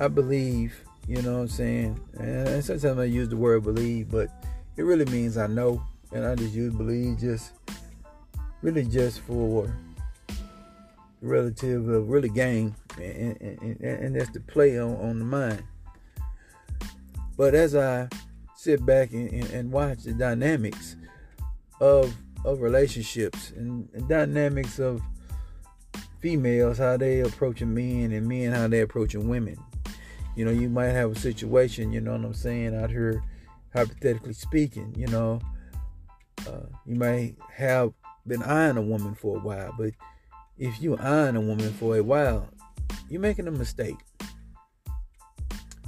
I 0.00 0.08
believe, 0.08 0.78
you 1.08 1.22
know 1.22 1.34
what 1.34 1.40
I'm 1.40 1.48
saying? 1.48 2.00
And 2.18 2.64
sometimes 2.64 2.98
I 2.98 3.04
use 3.04 3.28
the 3.28 3.36
word 3.36 3.64
believe, 3.64 4.10
but 4.10 4.28
it 4.76 4.82
really 4.82 5.04
means 5.06 5.36
I 5.36 5.46
know. 5.46 5.82
And 6.12 6.24
I 6.24 6.34
just 6.34 6.54
use 6.54 6.72
believe 6.72 7.18
just 7.18 7.52
really 8.62 8.84
just 8.84 9.20
for 9.20 9.72
relative 11.20 11.88
of 11.88 12.08
really 12.08 12.28
game 12.28 12.74
and, 12.98 13.40
and, 13.40 13.80
and, 13.80 14.16
that's 14.16 14.30
the 14.30 14.40
play 14.40 14.78
on, 14.78 14.96
on 14.96 15.18
the 15.18 15.24
mind. 15.24 15.62
But 17.36 17.54
as 17.54 17.74
I 17.74 18.08
sit 18.54 18.84
back 18.84 19.12
and, 19.12 19.32
and 19.32 19.70
watch 19.70 20.04
the 20.04 20.12
dynamics 20.12 20.96
of 21.80 22.14
of 22.44 22.60
relationships 22.60 23.52
and, 23.56 23.88
and 23.92 24.08
dynamics 24.08 24.78
of 24.78 25.02
females, 26.20 26.78
how 26.78 26.96
they 26.96 27.20
approaching 27.20 27.74
men 27.74 28.12
and 28.12 28.26
men 28.26 28.52
how 28.52 28.68
they 28.68 28.80
approaching 28.80 29.28
women. 29.28 29.58
You 30.36 30.44
know, 30.44 30.50
you 30.50 30.68
might 30.68 30.88
have 30.88 31.10
a 31.10 31.18
situation, 31.18 31.92
you 31.92 32.00
know 32.00 32.12
what 32.12 32.24
I'm 32.24 32.34
saying, 32.34 32.76
out 32.76 32.90
here, 32.90 33.22
hypothetically 33.74 34.34
speaking, 34.34 34.94
you 34.96 35.06
know, 35.06 35.40
uh, 36.46 36.66
you 36.84 36.94
might 36.94 37.36
have 37.54 37.92
been 38.26 38.42
eyeing 38.42 38.76
a 38.76 38.82
woman 38.82 39.14
for 39.14 39.38
a 39.38 39.40
while, 39.40 39.74
but 39.78 39.92
if 40.58 40.80
you 40.80 40.96
eyeing 40.98 41.36
a 41.36 41.40
woman 41.40 41.72
for 41.72 41.96
a 41.96 42.02
while, 42.02 42.48
you're 43.08 43.20
making 43.20 43.48
a 43.48 43.50
mistake. 43.50 43.96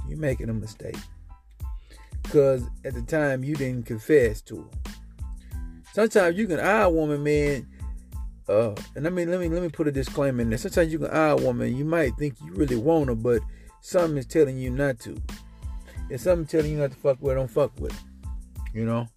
You're 0.07 0.17
making 0.17 0.49
a 0.49 0.53
mistake. 0.53 0.97
Because 2.23 2.63
at 2.83 2.95
the 2.95 3.03
time 3.03 3.43
you 3.43 3.55
didn't 3.55 3.85
confess 3.85 4.41
to 4.43 4.57
her. 4.57 4.91
Sometimes 5.93 6.37
you 6.37 6.47
can 6.47 6.59
eye 6.59 6.83
a 6.83 6.89
woman, 6.89 7.23
man, 7.23 7.67
uh, 8.47 8.73
and 8.95 9.05
I 9.05 9.11
mean, 9.11 9.29
let 9.29 9.39
me 9.39 9.47
let 9.47 9.61
me 9.61 9.69
put 9.69 9.87
a 9.87 9.91
disclaimer 9.91 10.41
in 10.41 10.49
there. 10.49 10.57
Sometimes 10.57 10.91
you 10.91 10.97
can 10.97 11.11
eye 11.11 11.29
a 11.29 11.35
woman, 11.35 11.75
you 11.75 11.85
might 11.85 12.15
think 12.17 12.35
you 12.43 12.51
really 12.53 12.75
want 12.75 13.09
her, 13.09 13.15
but 13.15 13.41
something 13.81 14.17
is 14.17 14.25
telling 14.25 14.57
you 14.57 14.69
not 14.69 14.99
to. 15.01 15.17
If 16.09 16.21
something 16.21 16.45
telling 16.45 16.71
you 16.71 16.77
not 16.79 16.91
to 16.91 16.97
fuck 16.97 17.21
with 17.21 17.35
don't 17.35 17.49
fuck 17.49 17.71
with. 17.79 17.97
You 18.73 18.85
know? 18.85 19.07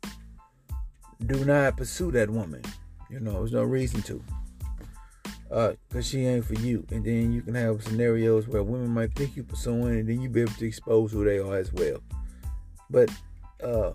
Do 1.27 1.45
not 1.45 1.77
pursue 1.77 2.11
that 2.13 2.31
woman. 2.31 2.63
You 3.11 3.21
know, 3.21 3.35
there's 3.35 3.53
no 3.53 3.63
reason 3.63 4.03
to. 4.03 4.23
Uh, 5.51 5.73
cause 5.93 6.09
she 6.09 6.25
ain't 6.25 6.47
for 6.47 6.55
you. 6.55 6.87
And 6.91 7.05
then 7.05 7.33
you 7.33 7.43
can 7.43 7.55
have 7.55 7.85
scenarios 7.85 8.49
where 8.49 8.63
women 8.63 8.89
might 8.89 9.15
think 9.15 9.37
you 9.37 9.45
pursuing, 9.45 10.01
and 10.01 10.09
then 10.09 10.21
you 10.21 10.29
be 10.29 10.43
able 10.43 10.53
to 10.53 10.67
expose 10.67 11.13
who 11.13 11.25
they 11.25 11.39
are 11.39 11.57
as 11.57 11.73
well. 11.73 11.99
But 12.89 13.11
uh, 13.63 13.93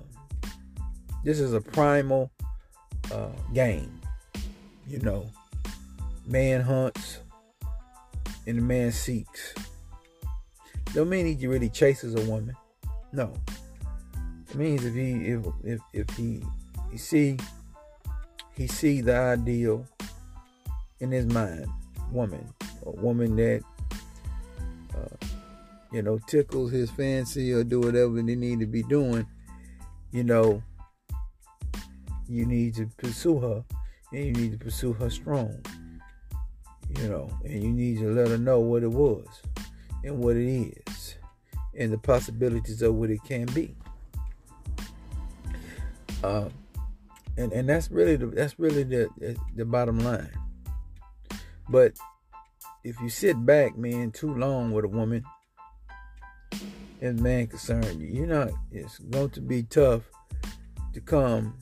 this 1.24 1.40
is 1.40 1.54
a 1.54 1.62
primal 1.62 2.32
uh, 3.12 3.30
game 3.54 3.98
you 4.88 5.00
know, 5.00 5.30
man 6.26 6.62
hunts 6.62 7.20
and 8.46 8.58
the 8.58 8.62
man 8.62 8.92
seeks. 8.92 9.54
Don't 10.94 11.10
mean 11.10 11.38
he 11.38 11.48
really 11.48 11.70
chases 11.70 12.16
a 12.16 12.30
woman. 12.30 12.56
No. 13.12 13.34
It 14.50 14.56
means 14.56 14.86
if 14.86 14.94
he 14.94 15.12
if 15.28 15.46
if, 15.64 15.80
if 15.94 16.10
he 16.16 16.42
he 16.92 16.98
see 16.98 17.38
he 18.56 18.68
see 18.68 19.02
the 19.02 19.16
ideal 19.16 19.86
in 21.00 21.12
his 21.12 21.26
mind, 21.26 21.68
woman, 22.12 22.48
a 22.86 22.92
woman 22.92 23.36
that 23.36 23.62
uh, 24.96 25.26
you 25.92 26.02
know 26.02 26.18
tickles 26.28 26.72
his 26.72 26.90
fancy 26.90 27.52
or 27.52 27.64
do 27.64 27.82
whatever 27.82 28.22
they 28.22 28.36
need 28.36 28.60
to 28.62 28.66
be 28.66 28.84
doing, 28.84 29.28
you 30.12 30.24
know, 30.24 30.64
you 32.28 32.46
need 32.46 32.76
to 32.76 32.88
pursue 32.98 33.40
her 33.40 33.64
and 34.14 34.26
you 34.26 34.32
need 34.32 34.52
to 34.54 34.58
pursue 34.58 34.94
her 34.94 35.10
strong. 35.10 35.62
You 36.98 37.10
know, 37.10 37.30
and 37.44 37.62
you 37.62 37.70
need 37.70 38.00
to 38.00 38.14
let 38.14 38.30
her 38.30 38.38
know 38.38 38.62
what 38.62 38.82
it 38.82 38.92
was 38.92 39.28
and 40.08 40.20
what 40.20 40.36
it 40.36 40.48
is 40.88 41.16
and 41.78 41.92
the 41.92 41.98
possibilities 41.98 42.82
of 42.82 42.96
what 42.96 43.10
it 43.10 43.24
can 43.24 43.46
be. 43.48 43.76
Uh, 46.24 46.50
and 47.38 47.52
and 47.54 47.70
that's 47.70 47.92
really 47.92 48.16
the 48.16 48.26
that's 48.28 48.58
really 48.58 48.84
the 48.84 49.10
the 49.56 49.66
bottom 49.66 50.00
line. 50.00 50.32
But 51.70 51.94
if 52.84 53.00
you 53.02 53.10
sit 53.10 53.46
back, 53.46 53.78
man, 53.78 54.12
too 54.12 54.34
long 54.34 54.72
with 54.72 54.86
a 54.86 54.88
woman, 54.88 55.24
and 57.02 57.22
man 57.22 57.48
concerned, 57.48 58.02
you're 58.02 58.26
not. 58.26 58.50
It's 58.72 58.98
going 58.98 59.30
to 59.32 59.42
be 59.42 59.64
tough 59.64 60.04
to 60.94 61.02
come 61.02 61.54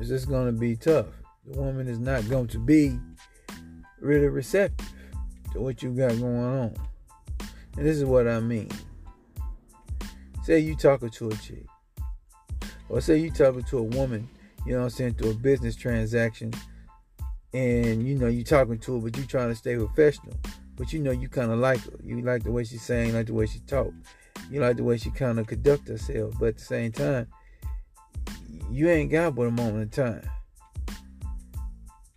it's 0.00 0.08
just 0.08 0.28
going 0.30 0.46
to 0.46 0.58
be 0.58 0.76
tough. 0.76 1.08
The 1.44 1.60
woman 1.60 1.86
is 1.86 1.98
not 1.98 2.26
going 2.30 2.46
to 2.48 2.58
be 2.58 2.98
really 4.00 4.28
receptive 4.28 4.89
to 5.52 5.60
what 5.60 5.82
you 5.82 5.90
got 5.90 6.10
going 6.18 6.36
on. 6.36 6.74
And 7.76 7.86
this 7.86 7.96
is 7.96 8.04
what 8.04 8.26
I 8.26 8.40
mean. 8.40 8.68
Say 10.44 10.58
you 10.60 10.74
talking 10.74 11.10
to 11.10 11.28
a 11.28 11.34
chick, 11.36 11.66
or 12.88 13.00
say 13.00 13.18
you 13.18 13.30
talking 13.30 13.62
to 13.64 13.78
a 13.78 13.82
woman, 13.82 14.28
you 14.66 14.72
know 14.72 14.78
what 14.78 14.84
I'm 14.84 14.90
saying, 14.90 15.14
through 15.14 15.30
a 15.30 15.34
business 15.34 15.76
transaction, 15.76 16.52
and 17.52 18.06
you 18.06 18.16
know 18.16 18.26
you 18.26 18.42
talking 18.42 18.78
to 18.78 18.94
her, 18.94 19.00
but 19.00 19.16
you 19.16 19.24
trying 19.24 19.50
to 19.50 19.54
stay 19.54 19.76
professional. 19.76 20.34
But 20.76 20.92
you 20.92 20.98
know 20.98 21.10
you 21.10 21.28
kind 21.28 21.52
of 21.52 21.58
like 21.58 21.80
her. 21.84 21.98
You 22.02 22.22
like 22.22 22.42
the 22.42 22.50
way 22.50 22.64
she's 22.64 22.82
saying, 22.82 23.14
like 23.14 23.26
the 23.26 23.34
way 23.34 23.46
she 23.46 23.60
talk. 23.60 23.92
You 24.50 24.60
like 24.60 24.76
the 24.76 24.84
way 24.84 24.96
she 24.96 25.10
kind 25.10 25.38
of 25.38 25.46
conduct 25.46 25.88
herself. 25.88 26.34
But 26.40 26.48
at 26.48 26.56
the 26.56 26.64
same 26.64 26.92
time, 26.92 27.26
you 28.70 28.88
ain't 28.88 29.10
got 29.10 29.34
but 29.34 29.42
a 29.42 29.50
moment 29.50 29.96
of 29.96 30.04
time. 30.04 30.30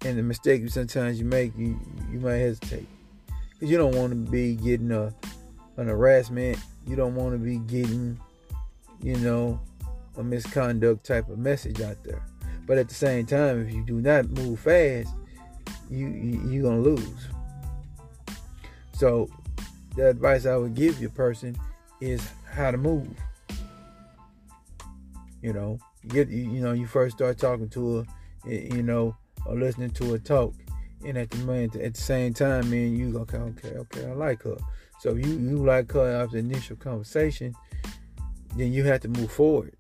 And 0.06 0.18
the 0.18 0.24
mistake 0.24 0.68
sometimes 0.70 1.20
you 1.20 1.26
make, 1.26 1.56
you 1.58 1.80
you 2.10 2.20
might 2.20 2.38
hesitate 2.38 2.88
you 3.64 3.78
don't 3.78 3.96
want 3.96 4.12
to 4.12 4.32
be 4.32 4.56
getting 4.56 4.92
a 4.92 5.14
an 5.78 5.88
harassment. 5.88 6.58
You 6.86 6.96
don't 6.96 7.16
want 7.16 7.34
to 7.34 7.38
be 7.38 7.58
getting, 7.60 8.20
you 9.02 9.16
know, 9.18 9.60
a 10.18 10.24
misconduct 10.24 11.06
type 11.06 11.30
of 11.30 11.40
message 11.40 11.82
out 11.82 12.04
there. 12.04 12.24
But 12.66 12.78
at 12.78 12.90
the 12.90 12.96
same 12.96 13.26
time, 13.26 13.66
if 13.66 13.74
you 13.74 13.84
do 13.84 14.02
not 14.02 14.30
move 14.30 14.60
fast, 14.60 15.14
you, 15.90 16.08
you 16.08 16.50
you're 16.50 16.64
gonna 16.64 16.82
lose. 16.82 17.28
So 18.94 19.30
the 19.96 20.10
advice 20.10 20.46
I 20.46 20.56
would 20.56 20.76
give 20.76 21.02
you 21.02 21.10
person 21.10 21.58
is 22.02 22.28
how 22.50 22.72
to 22.72 22.78
move. 22.78 23.10
You 25.42 25.54
know, 25.54 25.80
you 26.04 26.10
get 26.10 26.30
you 26.30 26.62
know 26.62 26.74
you 26.74 26.88
first 26.88 27.18
start 27.18 27.38
talking 27.38 27.70
to 27.70 27.98
her, 27.98 28.06
you 28.46 28.84
know, 28.84 29.16
or 29.46 29.56
listening 29.56 29.92
to 29.92 30.12
her 30.12 30.18
talk, 30.18 30.54
and 31.06 31.18
at 31.18 31.30
the 31.30 31.38
moment 31.40 31.76
at 31.76 31.94
the 31.94 32.02
same 32.02 32.34
time, 32.34 32.70
man, 32.70 32.96
you 32.96 33.18
okay, 33.20 33.38
okay, 33.38 33.70
okay, 33.70 34.06
I 34.06 34.14
like 34.14 34.44
her. 34.44 34.58
So 35.00 35.16
you 35.16 35.28
you 35.28 35.58
like 35.58 35.92
her 35.92 36.24
after 36.24 36.38
initial 36.38 36.76
conversation, 36.78 37.54
then 38.56 38.72
you 38.72 38.84
have 38.86 39.02
to 39.02 39.10
move 39.10 39.32
forward. 39.32 39.76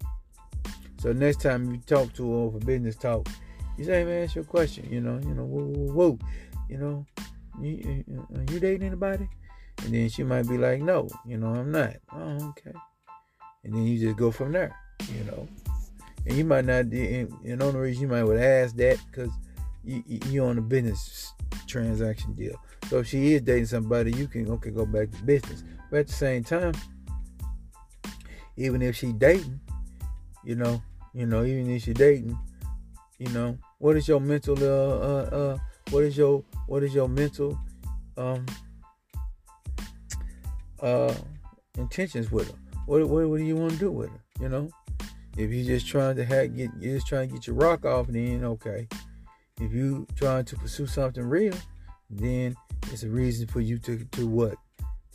So 1.00 1.12
next 1.12 1.42
time 1.42 1.72
you 1.72 1.78
talk 1.80 2.14
to 2.14 2.32
her 2.32 2.38
over 2.38 2.60
business 2.60 2.96
talk, 2.96 3.28
you 3.78 3.84
say, 3.84 4.04
man, 4.04 4.24
ask 4.24 4.36
your 4.36 4.44
question. 4.44 4.88
You 4.90 5.02
know, 5.02 5.20
you 5.20 5.34
know, 5.34 5.44
whoa, 5.44 5.64
whoa, 5.64 5.94
whoa. 5.94 6.20
You 6.70 6.78
know, 6.78 7.06
you, 7.60 8.04
you, 8.08 8.28
uh, 8.36 8.52
you 8.52 8.60
dating 8.60 8.88
anybody? 8.88 9.28
And 9.84 9.94
then 9.94 10.10
she 10.10 10.24
might 10.24 10.48
be 10.48 10.58
like, 10.58 10.82
no, 10.82 11.10
you 11.26 11.38
know, 11.38 11.48
I'm 11.48 11.72
not. 11.72 11.96
Oh, 12.14 12.50
okay. 12.50 12.78
And 13.64 13.74
then 13.74 13.86
you 13.86 14.00
just 14.00 14.18
go 14.18 14.32
from 14.32 14.54
there, 14.54 14.76
you 15.14 15.24
know. 15.26 15.48
And 16.26 16.38
you 16.38 16.46
might 16.46 16.66
not, 16.66 16.86
and, 16.86 17.34
and 17.44 17.60
the 17.60 17.66
only 17.66 17.80
reason 17.80 18.04
you 18.04 18.08
might 18.08 18.24
would 18.24 18.40
ask 18.40 18.76
that 18.78 18.98
because 19.10 19.32
you, 19.84 20.04
you 20.30 20.44
on 20.46 20.58
a 20.58 20.62
business 20.62 21.34
transaction 21.68 22.34
deal. 22.34 22.56
So 22.90 23.00
if 23.00 23.08
she 23.08 23.34
is 23.34 23.42
dating 23.42 23.68
somebody, 23.68 24.12
you 24.12 24.28
can 24.28 24.50
okay 24.52 24.72
go 24.72 24.86
back 24.86 25.12
to 25.12 25.24
business. 25.24 25.64
But 25.90 26.02
at 26.02 26.08
the 26.08 26.14
same 26.14 26.44
time, 26.44 26.74
even 28.58 28.82
if 28.82 28.96
she 28.96 29.12
dating, 29.14 29.60
you 30.44 30.56
know, 30.56 30.82
you 31.14 31.26
know, 31.26 31.44
even 31.44 31.70
if 31.70 31.84
she 31.84 31.94
dating, 31.94 32.38
you 33.20 33.30
know, 33.30 33.58
what 33.80 33.98
is 33.98 34.08
your 34.08 34.20
mental 34.20 34.58
uh 34.58 34.98
uh, 34.98 35.30
uh 35.32 35.58
what 35.92 36.04
is 36.04 36.18
your 36.18 36.44
what 36.68 36.84
is 36.84 36.94
your 36.94 37.10
mental 37.10 37.60
um 38.18 38.46
uh 40.82 41.14
intentions 41.78 42.32
with 42.32 42.50
her? 42.50 42.58
What 42.86 43.08
what, 43.08 43.30
what 43.30 43.38
do 43.38 43.44
you 43.44 43.56
want 43.56 43.74
to 43.74 43.80
do 43.80 43.92
with 43.92 44.10
her? 44.10 44.22
You 44.40 44.50
know? 44.50 44.70
If 45.36 45.52
you're 45.52 45.66
just 45.66 45.88
trying 45.88 46.16
to 46.18 46.26
have, 46.26 46.56
get, 46.56 46.70
you're 46.80 46.96
just 46.96 47.08
trying 47.08 47.28
to 47.28 47.34
get 47.34 47.48
your 47.48 47.56
rock 47.56 47.86
off, 47.86 48.08
then 48.08 48.44
okay. 48.44 48.88
If 49.64 49.74
you 49.74 50.06
trying 50.18 50.44
to 50.46 50.58
pursue 50.58 50.88
something 50.88 51.24
real, 51.24 51.56
then 52.10 52.56
it's 52.92 53.04
a 53.04 53.10
reason 53.10 53.48
for 53.48 53.62
you 53.62 53.78
to 53.80 54.04
to 54.04 54.28
what? 54.28 54.56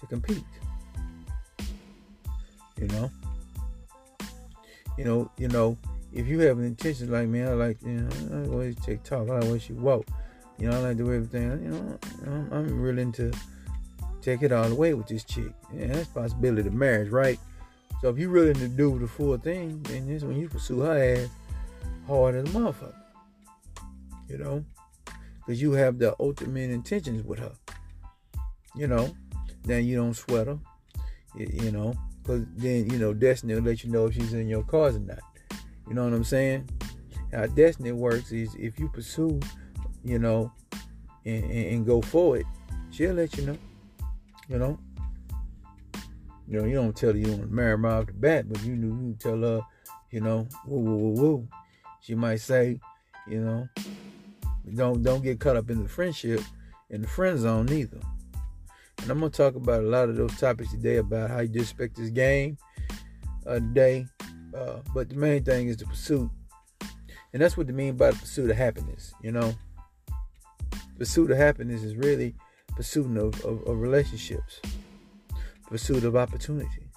To 0.00 0.07
compete. 0.07 0.45
You 2.81 2.87
know. 2.88 3.11
You 4.97 5.05
know. 5.05 5.31
You 5.37 5.49
know. 5.49 5.78
If 6.14 6.26
you 6.26 6.40
have 6.40 6.59
an 6.59 6.64
intention 6.64 7.12
like 7.12 7.28
me, 7.28 7.43
I 7.43 7.52
like 7.52 7.76
you 7.83 8.00
know, 8.00 8.45
I 8.45 8.49
way 8.49 8.75
she 8.87 8.97
talk, 8.97 9.28
I 9.28 9.33
like 9.33 9.45
the 9.45 9.52
way 9.52 9.59
she 9.59 9.75
walk. 9.75 10.07
You 10.59 10.71
know, 10.71 10.78
I 10.78 10.81
like 10.81 10.97
the 10.97 11.05
way 11.05 11.17
everything. 11.17 11.62
You 11.62 11.71
know, 11.71 11.99
I'm, 12.26 12.52
I'm 12.52 12.81
really 12.81 13.02
into 13.02 13.31
take 14.23 14.43
it 14.43 14.50
all 14.50 14.69
the 14.69 14.75
way 14.75 14.95
with 14.95 15.07
this 15.07 15.25
chick. 15.25 15.52
Yeah, 15.75 15.88
that's 15.88 16.09
possibility 16.09 16.67
of 16.67 16.75
marriage, 16.75 17.11
right? 17.11 17.38
So 18.00 18.09
if 18.09 18.17
you're 18.17 18.31
willing 18.31 18.55
to 18.55 18.69
do 18.69 18.99
the 18.99 19.07
full 19.07 19.37
thing, 19.37 19.83
then 19.83 20.07
this 20.07 20.23
when 20.23 20.38
you 20.38 20.49
pursue 20.49 20.81
her 20.81 20.99
ass 20.99 21.28
hard 22.07 22.37
as 22.37 22.45
a 22.45 22.52
motherfucker. 22.59 22.95
You 24.28 24.38
know? 24.38 24.64
Because 25.38 25.61
you 25.61 25.73
have 25.73 25.99
the 25.99 26.14
ultimate 26.20 26.70
intentions 26.70 27.23
with 27.23 27.38
her. 27.38 27.52
You 28.75 28.87
know? 28.87 29.14
Then 29.64 29.85
you 29.85 29.97
don't 29.97 30.14
sweat 30.14 30.47
her. 30.47 30.58
You, 31.37 31.70
know? 31.70 31.94
Because 32.23 32.44
then, 32.56 32.90
you 32.90 32.99
know, 32.99 33.14
Destiny 33.14 33.54
will 33.54 33.62
let 33.62 33.85
you 33.85 33.90
know 33.90 34.06
if 34.06 34.14
she's 34.14 34.32
in 34.32 34.49
your 34.49 34.62
cars 34.62 34.97
or 34.97 35.00
not. 35.00 35.20
You 35.88 35.94
know 35.94 36.04
what 36.04 36.12
I'm 36.12 36.25
saying? 36.25 36.68
How 37.32 37.47
Destiny 37.47 37.92
works 37.92 38.32
is 38.32 38.54
if 38.56 38.78
you 38.78 38.88
pursue, 38.88 39.40
you 40.04 40.18
know, 40.18 40.52
and, 41.25 41.44
and, 41.44 41.66
and 41.66 41.87
go 41.87 42.02
forward, 42.02 42.44
she'll 42.90 43.14
let 43.14 43.37
you 43.37 43.47
know. 43.47 43.58
You 44.49 44.58
know? 44.58 44.78
You 46.47 46.61
know, 46.61 46.66
you 46.66 46.75
don't 46.75 46.97
tell 46.97 47.12
her 47.12 47.18
you 47.18 47.28
want 47.28 47.42
to 47.42 47.49
marry 47.49 47.78
her 47.78 47.87
off 47.87 48.06
the 48.06 48.14
bat, 48.14 48.49
but 48.49 48.62
you 48.64 48.75
knew 48.75 49.08
you 49.08 49.16
tell 49.18 49.40
her, 49.40 49.61
you 50.11 50.20
know, 50.20 50.49
woo 50.66 50.80
woo 50.80 50.97
woo 50.97 51.23
woo. 51.23 51.49
She 52.00 52.14
might 52.14 52.40
say, 52.40 52.80
you 53.28 53.40
know, 53.40 53.68
don't 54.75 55.03
don't 55.03 55.23
get 55.23 55.41
caught 55.41 55.57
up 55.57 55.71
in 55.71 55.83
the 55.83 55.89
friendship 55.89 56.41
in 56.91 57.03
the 57.03 57.09
friend 57.09 57.39
zone 57.39 57.67
neither. 57.67 58.01
And 59.03 59.11
I'm 59.11 59.21
gonna 59.21 59.31
talk 59.31 59.55
about 59.55 59.83
a 59.83 59.87
lot 59.87 60.09
of 60.09 60.17
those 60.17 60.37
topics 60.39 60.71
today 60.71 60.97
about 60.97 61.31
how 61.31 61.41
you 61.41 61.49
disrespect 61.49 61.97
this 61.97 62.11
game 62.11 62.59
uh, 63.47 63.55
today. 63.55 64.07
Uh, 64.55 64.79
but 64.95 65.09
the 65.09 65.15
main 65.15 65.45
thing 65.45 65.69
is 65.69 65.77
the 65.77 65.87
pursuit, 65.87 66.31
and 67.33 67.43
that's 67.43 67.57
what 67.57 67.67
they 67.67 67.73
mean 67.73 67.97
by 67.97 68.11
the 68.11 68.19
pursuit 68.19 68.51
of 68.51 68.57
happiness. 68.57 69.13
You 69.23 69.33
know, 69.33 69.55
pursuit 70.99 71.31
of 71.31 71.37
happiness 71.37 71.83
is 71.83 71.97
really 71.97 72.35
pursuit 72.75 73.17
of, 73.17 73.45
of, 73.45 73.63
of 73.67 73.79
relationships 73.79 74.61
pursuit 75.69 76.05
of 76.05 76.17
opportunity. 76.17 76.89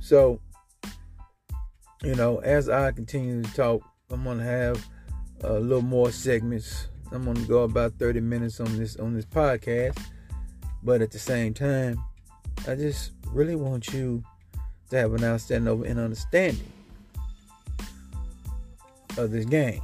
So, 0.00 0.40
you 2.02 2.14
know, 2.14 2.38
as 2.38 2.68
I 2.68 2.92
continue 2.92 3.42
to 3.42 3.54
talk, 3.54 3.82
I'm 4.10 4.24
gonna 4.24 4.42
have 4.44 4.84
a 5.42 5.54
little 5.54 5.82
more 5.82 6.10
segments. 6.10 6.88
I'm 7.12 7.24
gonna 7.24 7.40
go 7.46 7.62
about 7.62 7.94
30 7.98 8.20
minutes 8.20 8.60
on 8.60 8.76
this 8.78 8.96
on 8.96 9.14
this 9.14 9.24
podcast, 9.24 9.98
but 10.82 11.00
at 11.02 11.10
the 11.10 11.18
same 11.18 11.54
time, 11.54 12.02
I 12.66 12.74
just 12.74 13.12
really 13.32 13.56
want 13.56 13.92
you 13.92 14.22
to 14.90 14.96
have 14.96 15.12
an 15.14 15.24
outstanding 15.24 15.86
and 15.86 15.98
understanding 15.98 16.72
of 19.16 19.30
this 19.30 19.44
game. 19.44 19.82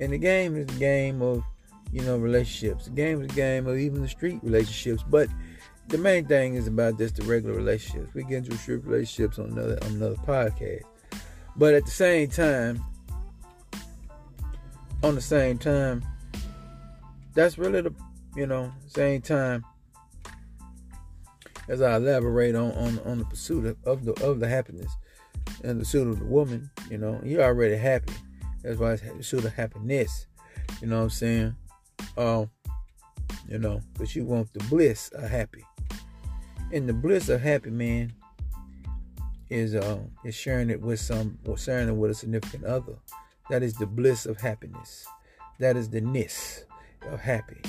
And 0.00 0.12
the 0.12 0.18
game 0.18 0.56
is 0.56 0.68
a 0.74 0.78
game 0.78 1.22
of, 1.22 1.42
you 1.92 2.02
know, 2.02 2.16
relationships. 2.16 2.86
The 2.86 2.90
game 2.90 3.22
is 3.22 3.30
a 3.30 3.34
game 3.34 3.66
of 3.66 3.78
even 3.78 4.02
the 4.02 4.08
street 4.08 4.40
relationships, 4.42 5.04
but 5.08 5.28
the 5.88 5.98
main 5.98 6.26
thing 6.26 6.54
is 6.54 6.66
about 6.66 6.98
just 6.98 7.16
the 7.16 7.24
regular 7.24 7.54
relationships. 7.54 8.12
We 8.14 8.24
get 8.24 8.38
into 8.38 8.56
street 8.56 8.84
relationships 8.84 9.38
on 9.38 9.46
another 9.46 9.78
on 9.82 9.92
another 9.92 10.16
podcast. 10.16 10.82
But 11.56 11.74
at 11.74 11.84
the 11.84 11.90
same 11.90 12.28
time, 12.28 12.84
on 15.04 15.14
the 15.14 15.20
same 15.20 15.58
time, 15.58 16.02
that's 17.34 17.58
really 17.58 17.82
the 17.82 17.94
you 18.34 18.46
know, 18.46 18.72
same 18.86 19.20
time 19.20 19.64
as 21.68 21.80
I 21.80 21.96
elaborate 21.96 22.54
on 22.54 22.72
on, 22.72 22.98
on 23.00 23.18
the 23.18 23.24
pursuit 23.24 23.66
of, 23.66 23.76
of 23.84 24.04
the 24.04 24.12
of 24.24 24.40
the 24.40 24.48
happiness 24.48 24.92
and 25.62 25.78
the 25.78 25.84
pursuit 25.84 26.08
of 26.08 26.18
the 26.18 26.24
woman, 26.24 26.70
you 26.90 26.98
know, 26.98 27.20
you're 27.22 27.42
already 27.42 27.76
happy. 27.76 28.14
That's 28.62 28.78
why 28.78 28.92
it's 28.92 29.02
pursuit 29.02 29.44
of 29.44 29.54
happiness. 29.54 30.26
You 30.80 30.88
know 30.88 30.96
what 30.96 31.02
I'm 31.04 31.10
saying? 31.10 31.56
Um, 32.16 32.50
you 33.48 33.58
know, 33.58 33.80
because 33.92 34.16
you 34.16 34.24
want 34.24 34.52
the 34.52 34.64
bliss 34.64 35.10
of 35.10 35.28
happy. 35.28 35.64
And 36.72 36.88
the 36.88 36.94
bliss 36.94 37.28
of 37.28 37.40
happy 37.40 37.70
man 37.70 38.12
is 39.50 39.74
uh 39.74 40.00
is 40.24 40.34
sharing 40.34 40.70
it 40.70 40.80
with 40.80 40.98
some 40.98 41.38
or 41.44 41.58
sharing 41.58 41.88
it 41.88 41.92
with 41.92 42.10
a 42.10 42.14
significant 42.14 42.64
other. 42.64 42.96
That 43.50 43.62
is 43.62 43.74
the 43.74 43.86
bliss 43.86 44.26
of 44.26 44.40
happiness. 44.40 45.06
That 45.58 45.76
is 45.76 45.90
the 45.90 46.00
ness 46.00 46.64
of 47.10 47.20
happy. 47.20 47.60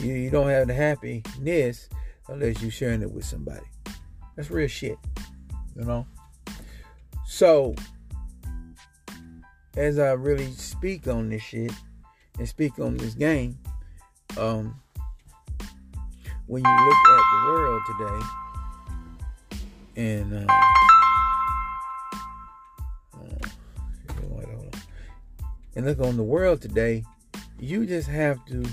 You, 0.00 0.12
you 0.12 0.30
don't 0.30 0.48
have 0.48 0.66
the 0.66 0.74
happiness 0.74 1.88
unless 2.28 2.60
you're 2.60 2.70
sharing 2.70 3.02
it 3.02 3.10
with 3.10 3.24
somebody. 3.24 3.66
That's 4.36 4.50
real 4.50 4.68
shit. 4.68 4.98
You 5.76 5.84
know? 5.84 6.06
So 7.26 7.74
as 9.76 9.98
I 9.98 10.12
really 10.12 10.52
speak 10.52 11.08
on 11.08 11.30
this 11.30 11.42
shit 11.42 11.72
and 12.38 12.48
speak 12.48 12.78
on 12.78 12.96
this 12.96 13.14
game, 13.14 13.58
um, 14.38 14.80
when 16.46 16.62
you 16.62 16.70
look 16.70 16.96
at 17.08 17.24
the 17.32 17.50
world 17.50 17.82
today, 17.86 18.20
and 19.96 20.48
uh, 20.48 20.54
and 25.76 25.86
look 25.86 26.00
on 26.00 26.16
the 26.16 26.22
world 26.22 26.60
today, 26.60 27.04
you 27.58 27.86
just 27.86 28.08
have 28.08 28.44
to 28.46 28.64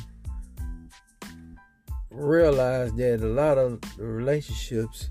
realize 2.10 2.94
that 2.94 3.22
a 3.22 3.28
lot 3.28 3.58
of 3.58 3.80
relationships 3.98 5.10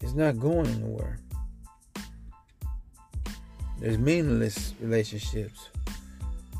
is 0.00 0.14
not 0.14 0.38
going 0.38 0.66
anywhere. 0.66 1.18
There's 3.78 3.98
meaningless 3.98 4.74
relationships 4.80 5.68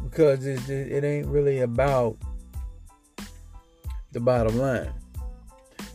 because 0.02 0.44
it, 0.44 0.68
it 0.68 1.04
ain't 1.04 1.28
really 1.28 1.60
about 1.60 2.16
the 4.10 4.20
bottom 4.20 4.58
line. 4.58 4.92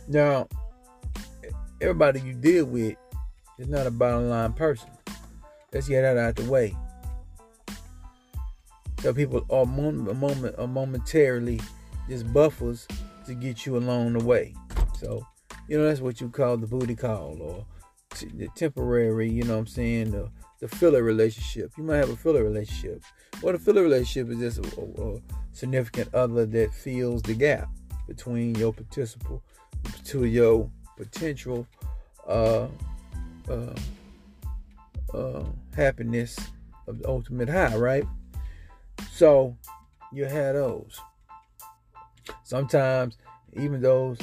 Now, 0.08 0.48
everybody 1.80 2.20
you 2.20 2.32
deal 2.32 2.64
with 2.64 2.96
is 3.58 3.68
not 3.68 3.86
a 3.86 3.90
bottom 3.90 4.30
line 4.30 4.54
person. 4.54 4.88
Let's 5.72 5.86
get 5.88 6.02
that 6.02 6.16
out 6.16 6.38
of 6.38 6.46
the 6.46 6.50
way. 6.50 6.74
People 9.12 9.44
are 9.50 9.66
moment, 9.66 10.18
moment, 10.18 10.58
momentarily 10.68 11.60
just 12.08 12.32
buffers 12.32 12.86
to 13.26 13.34
get 13.34 13.66
you 13.66 13.76
along 13.76 14.14
the 14.14 14.24
way. 14.24 14.54
So, 14.98 15.26
you 15.68 15.78
know, 15.78 15.84
that's 15.84 16.00
what 16.00 16.20
you 16.20 16.28
call 16.28 16.56
the 16.56 16.66
booty 16.66 16.94
call 16.94 17.36
or 17.40 17.66
t- 18.14 18.30
the 18.34 18.48
temporary, 18.56 19.30
you 19.30 19.44
know 19.44 19.54
what 19.54 19.60
I'm 19.60 19.66
saying, 19.66 20.10
the, 20.10 20.30
the 20.60 20.68
filler 20.68 21.02
relationship. 21.02 21.72
You 21.76 21.84
might 21.84 21.96
have 21.96 22.10
a 22.10 22.16
filler 22.16 22.42
relationship. 22.42 23.02
Well, 23.42 23.52
the 23.52 23.58
filler 23.58 23.82
relationship 23.82 24.30
is 24.30 24.56
just 24.56 24.78
a, 24.78 24.80
a, 24.80 25.16
a 25.16 25.20
significant 25.52 26.14
other 26.14 26.46
that 26.46 26.72
fills 26.72 27.22
the 27.22 27.34
gap 27.34 27.68
between 28.06 28.54
your 28.54 28.72
participant 28.72 29.40
to 30.04 30.24
your 30.24 30.70
potential 30.96 31.66
uh, 32.26 32.66
uh, 33.48 33.74
uh, 35.14 35.44
happiness 35.74 36.38
of 36.86 36.98
the 36.98 37.08
ultimate 37.08 37.48
high, 37.48 37.76
right? 37.76 38.04
So 39.10 39.56
you 40.12 40.24
have 40.24 40.54
those. 40.54 41.00
Sometimes 42.44 43.16
even 43.54 43.80
those 43.80 44.18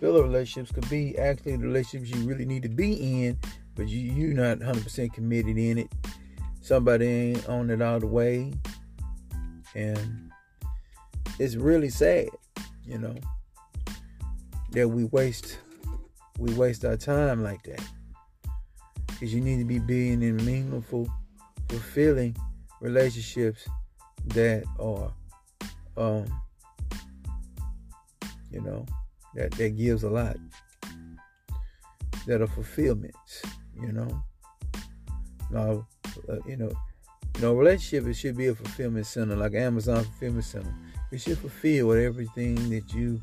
filler 0.00 0.22
relationships 0.22 0.72
could 0.72 0.88
be 0.88 1.16
actually 1.18 1.56
the 1.56 1.66
relationships 1.66 2.16
you 2.16 2.28
really 2.28 2.46
need 2.46 2.62
to 2.62 2.68
be 2.68 3.26
in, 3.26 3.38
but 3.74 3.88
you 3.88 4.00
you're 4.00 4.34
not 4.34 4.58
100% 4.58 5.12
committed 5.12 5.56
in 5.56 5.78
it. 5.78 5.88
Somebody 6.62 7.06
ain't 7.06 7.48
on 7.48 7.70
it 7.70 7.80
all 7.80 7.98
the 7.98 8.06
way, 8.06 8.52
and 9.74 10.30
it's 11.38 11.56
really 11.56 11.88
sad 11.88 12.28
you 12.90 12.98
know, 12.98 13.14
that 14.72 14.88
we 14.88 15.04
waste 15.04 15.58
we 16.38 16.52
waste 16.54 16.84
our 16.84 16.96
time 16.96 17.42
like 17.42 17.62
that. 17.62 17.82
Because 19.06 19.32
you 19.32 19.40
need 19.40 19.58
to 19.58 19.64
be 19.64 19.78
being 19.78 20.22
in 20.22 20.36
meaningful, 20.44 21.08
fulfilling 21.68 22.34
relationships 22.80 23.68
that 24.30 24.64
are 24.78 25.12
um 25.96 26.24
you 28.50 28.60
know 28.60 28.84
that 29.34 29.50
that 29.52 29.70
gives 29.76 30.02
a 30.02 30.10
lot 30.10 30.36
that 32.26 32.40
are 32.40 32.46
fulfillments 32.46 33.42
you 33.80 33.92
know 33.92 34.22
now 35.50 35.86
uh, 36.28 36.36
you 36.46 36.56
know 36.56 36.70
you 37.36 37.40
know 37.42 37.54
relationship 37.54 38.08
it 38.08 38.14
should 38.14 38.36
be 38.36 38.48
a 38.48 38.54
fulfillment 38.54 39.06
center 39.06 39.36
like 39.36 39.54
amazon 39.54 40.04
fulfillment 40.04 40.44
center 40.44 40.74
it 41.12 41.20
should 41.20 41.38
fulfill 41.38 41.92
everything 41.92 42.70
that 42.70 42.92
you 42.94 43.20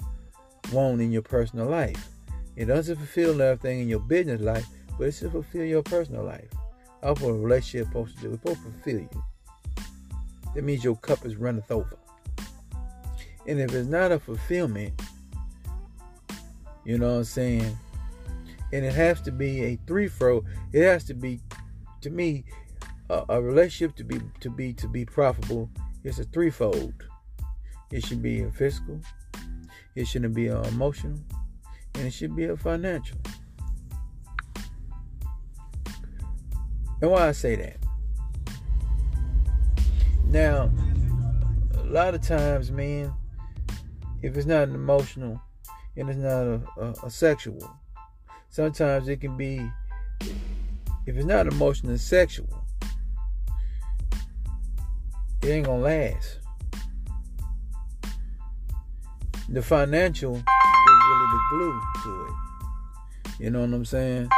want 0.72 1.02
in 1.02 1.12
your 1.12 1.22
personal 1.22 1.68
life. 1.68 2.10
It 2.56 2.66
doesn't 2.66 2.98
fulfill 2.98 3.42
everything 3.42 3.82
in 3.82 3.88
your 3.88 4.00
business 4.00 4.42
life, 4.42 4.66
but 4.98 5.08
it 5.08 5.14
should 5.14 5.32
fulfill 5.32 5.64
your 5.64 5.84
personal 5.84 6.24
life. 6.24 6.50
That's 7.02 7.22
what 7.22 7.30
a 7.30 7.34
relationship 7.34 7.88
supposed 7.88 8.18
to 8.18 8.24
do. 8.24 8.34
It's 8.34 8.42
supposed 8.42 8.64
to 8.64 8.72
fulfill 8.72 9.00
you. 9.00 9.24
That 10.58 10.64
means 10.64 10.84
your 10.84 10.96
cup 10.96 11.24
is 11.24 11.36
runneth 11.36 11.72
over. 11.72 12.00
And 13.46 13.62
if 13.62 13.76
it's 13.76 13.88
not 13.88 14.12
a 14.12 14.18
fulfillment, 14.18 15.00
you 16.84 16.98
know 16.98 17.12
what 17.12 17.18
I'm 17.18 17.24
saying? 17.26 17.78
And 18.74 18.84
it 18.84 18.92
has 18.92 19.22
to 19.22 19.32
be 19.32 19.64
a 19.66 19.80
threefold. 19.86 20.48
It 20.74 20.84
has 20.84 21.04
to 21.04 21.14
be, 21.14 21.42
to 22.02 22.10
me, 22.10 22.44
a, 23.12 23.24
a 23.30 23.40
relationship 23.40 23.96
to 23.98 24.04
be 24.04 24.20
to 24.40 24.50
be 24.50 24.74
to 24.74 24.88
be 24.88 25.06
profitable. 25.06 25.70
It's 26.04 26.18
a 26.18 26.24
threefold. 26.24 27.06
It 27.92 28.04
should 28.04 28.24
be 28.24 28.42
a 28.42 28.52
physical. 28.52 29.00
It 29.94 30.08
shouldn't 30.08 30.34
be 30.34 30.48
emotional. 30.48 31.20
and 31.94 32.08
it 32.08 32.14
should 32.14 32.36
be 32.36 32.46
a 32.46 32.58
financial. 32.58 33.20
And 37.00 37.12
why 37.12 37.28
I 37.28 37.32
say 37.32 37.58
that? 37.58 37.87
Now, 40.30 40.70
a 41.78 41.84
lot 41.84 42.14
of 42.14 42.22
times, 42.22 42.70
man, 42.70 43.14
if 44.22 44.36
it's 44.36 44.46
not 44.46 44.68
an 44.68 44.76
emotional 44.76 45.42
and 45.96 46.10
it's 46.10 46.20
not 46.20 46.44
a, 46.44 46.62
a, 46.78 46.92
a 47.06 47.10
sexual, 47.10 47.58
sometimes 48.50 49.08
it 49.08 49.22
can 49.22 49.38
be, 49.38 49.66
if 51.06 51.16
it's 51.16 51.26
not 51.26 51.48
emotional 51.48 51.92
and 51.92 52.02
sexual, 52.02 52.50
it 55.42 55.48
ain't 55.48 55.66
gonna 55.66 55.82
last. 55.82 56.40
The 59.48 59.62
financial 59.62 60.36
is 60.36 60.44
really 60.44 61.32
the 61.32 61.42
glue 61.52 61.82
to 62.04 62.26
it. 62.26 63.44
You 63.44 63.50
know 63.52 63.62
what 63.62 63.74
I'm 63.74 63.86
saying? 63.86 64.30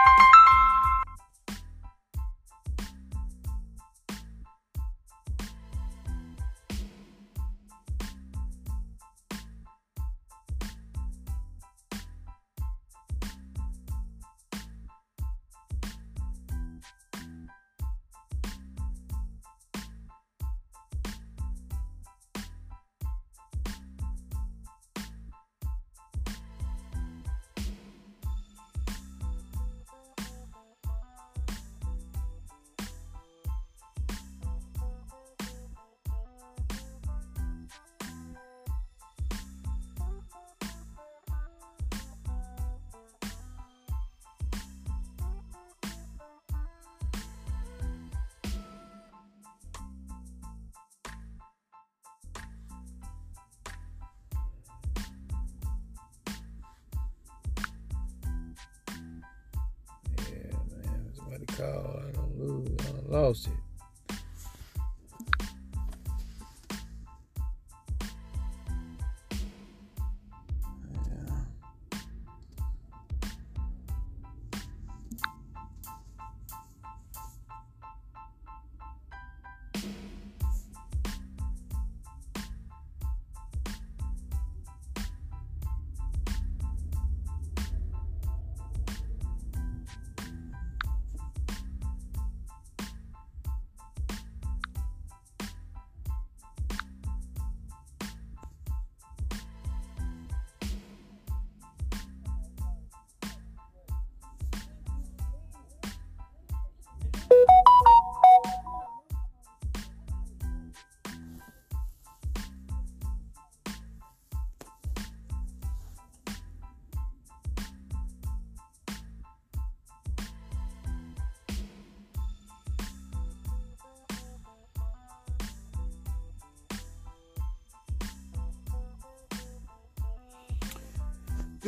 Call. 61.60 62.02
I 62.08 62.12
don't 62.12 62.38
lose. 62.40 62.78
I 62.88 63.12
lost 63.12 63.48
it. 63.48 63.69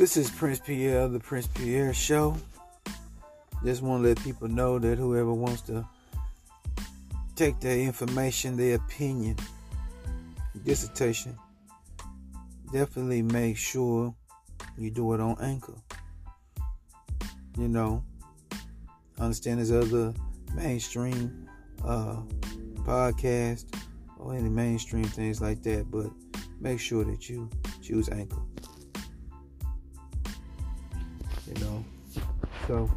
This 0.02 0.16
is 0.16 0.32
Prince 0.32 0.58
Pierre, 0.58 1.02
of 1.02 1.12
the 1.12 1.20
Prince 1.20 1.46
Pierre 1.46 1.94
Show. 1.94 2.36
Just 3.64 3.82
want 3.82 4.02
to 4.02 4.08
let 4.08 4.18
people 4.24 4.48
know 4.48 4.76
that 4.80 4.98
whoever 4.98 5.32
wants 5.32 5.62
to 5.62 5.86
take 7.36 7.60
their 7.60 7.78
information, 7.78 8.56
their 8.56 8.74
opinion, 8.74 9.36
dissertation, 10.64 11.38
definitely 12.72 13.22
make 13.22 13.56
sure 13.56 14.12
you 14.76 14.90
do 14.90 15.14
it 15.14 15.20
on 15.20 15.36
Anchor. 15.40 15.76
You 17.56 17.68
know, 17.68 18.02
understand 19.20 19.58
there's 19.58 19.70
other 19.70 20.12
mainstream 20.52 21.48
uh, 21.84 22.16
podcast 22.78 23.66
or 24.18 24.34
any 24.34 24.48
mainstream 24.48 25.04
things 25.04 25.40
like 25.40 25.62
that, 25.62 25.92
but 25.92 26.10
make 26.60 26.80
sure 26.80 27.04
that 27.04 27.28
you 27.28 27.48
choose 27.80 28.08
Anchor. 28.08 28.42
So, 32.68 32.88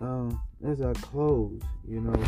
um, 0.00 0.40
as 0.66 0.82
I 0.82 0.92
close, 0.94 1.60
you 1.88 2.00
know, 2.00 2.22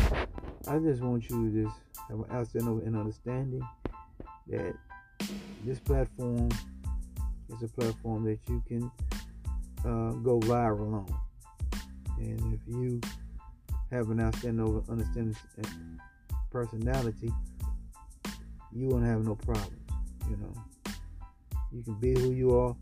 I 0.67 0.79
just 0.79 1.01
want 1.01 1.29
you 1.29 1.49
to 1.49 1.63
just 1.63 1.77
have 2.09 2.19
an 2.19 2.25
outstanding 2.31 2.81
and 2.85 2.95
understanding 2.95 3.67
that 4.47 4.73
this 5.65 5.79
platform 5.79 6.49
is 7.49 7.63
a 7.63 7.67
platform 7.67 8.23
that 8.25 8.39
you 8.47 8.63
can 8.67 8.91
uh, 9.79 10.11
go 10.23 10.39
viral 10.39 10.93
on. 10.93 11.15
And 12.17 12.53
if 12.53 12.61
you 12.67 13.01
have 13.91 14.09
an 14.09 14.21
outstanding 14.21 14.83
understanding 14.89 15.35
personality, 16.49 17.31
you 18.71 18.87
won't 18.87 19.05
have 19.05 19.25
no 19.25 19.35
problems. 19.35 19.79
You 20.29 20.37
know, 20.37 20.91
you 21.73 21.83
can 21.83 21.95
be 21.95 22.13
who 22.13 22.31
you 22.31 22.57
are 22.57 22.75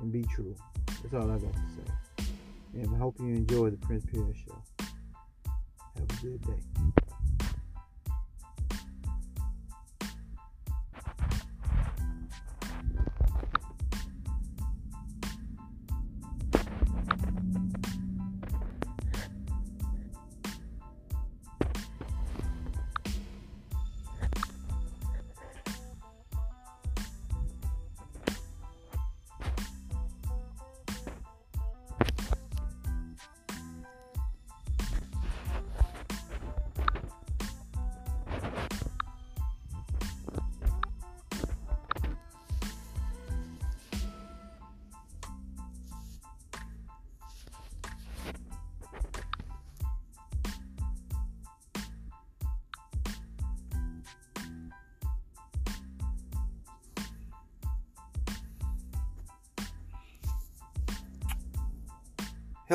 and 0.00 0.12
be 0.12 0.24
true. 0.24 0.56
That's 1.04 1.22
all 1.22 1.30
I 1.30 1.36
got 1.36 1.52
to 1.52 1.58
say. 1.58 2.26
And 2.72 2.94
I 2.94 2.98
hope 2.98 3.16
you 3.20 3.26
enjoy 3.26 3.68
the 3.68 3.76
Prince 3.76 4.06
Pierre 4.10 4.24
Show. 4.34 4.56
Have 4.78 6.10
a 6.10 6.22
good 6.22 6.40
day. 6.40 7.02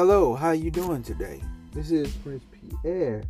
Hello, 0.02 0.34
how 0.34 0.52
you 0.52 0.72
doing 0.72 1.04
today? 1.04 1.42
This 1.74 1.92
is 1.92 2.10
Prince 2.24 2.46
Pierre, 2.82 3.22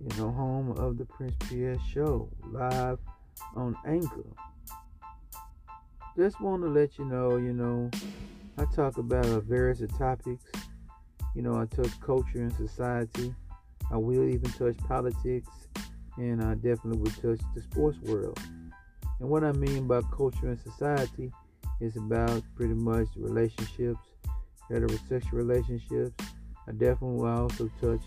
you 0.00 0.16
know, 0.16 0.30
home 0.30 0.70
of 0.78 0.96
the 0.96 1.04
Prince 1.04 1.34
Pierre 1.40 1.76
Show, 1.92 2.30
live 2.50 2.98
on 3.54 3.76
Anchor. 3.86 4.24
just 6.16 6.40
want 6.40 6.62
to 6.62 6.70
let 6.70 6.98
you 6.98 7.04
know, 7.04 7.36
you 7.36 7.52
know, 7.52 7.90
I 8.56 8.64
talk 8.74 8.96
about 8.96 9.26
various 9.42 9.82
topics. 9.98 10.46
You 11.34 11.42
know, 11.42 11.56
I 11.56 11.66
touch 11.66 12.00
culture 12.00 12.38
and 12.38 12.54
society. 12.54 13.34
I 13.92 13.98
will 13.98 14.26
even 14.26 14.50
touch 14.52 14.78
politics, 14.88 15.50
and 16.16 16.42
I 16.42 16.54
definitely 16.54 17.00
will 17.00 17.10
touch 17.20 17.44
the 17.54 17.60
sports 17.60 17.98
world. 17.98 18.40
And 19.20 19.28
what 19.28 19.44
I 19.44 19.52
mean 19.52 19.86
by 19.86 20.00
culture 20.10 20.48
and 20.48 20.58
society 20.58 21.30
is 21.82 21.98
about 21.98 22.42
pretty 22.56 22.72
much 22.72 23.08
relationships, 23.14 24.13
heterosexual 24.70 25.32
relationships. 25.32 26.12
I 26.66 26.72
definitely 26.72 27.18
will 27.18 27.26
also 27.26 27.70
touch, 27.80 28.00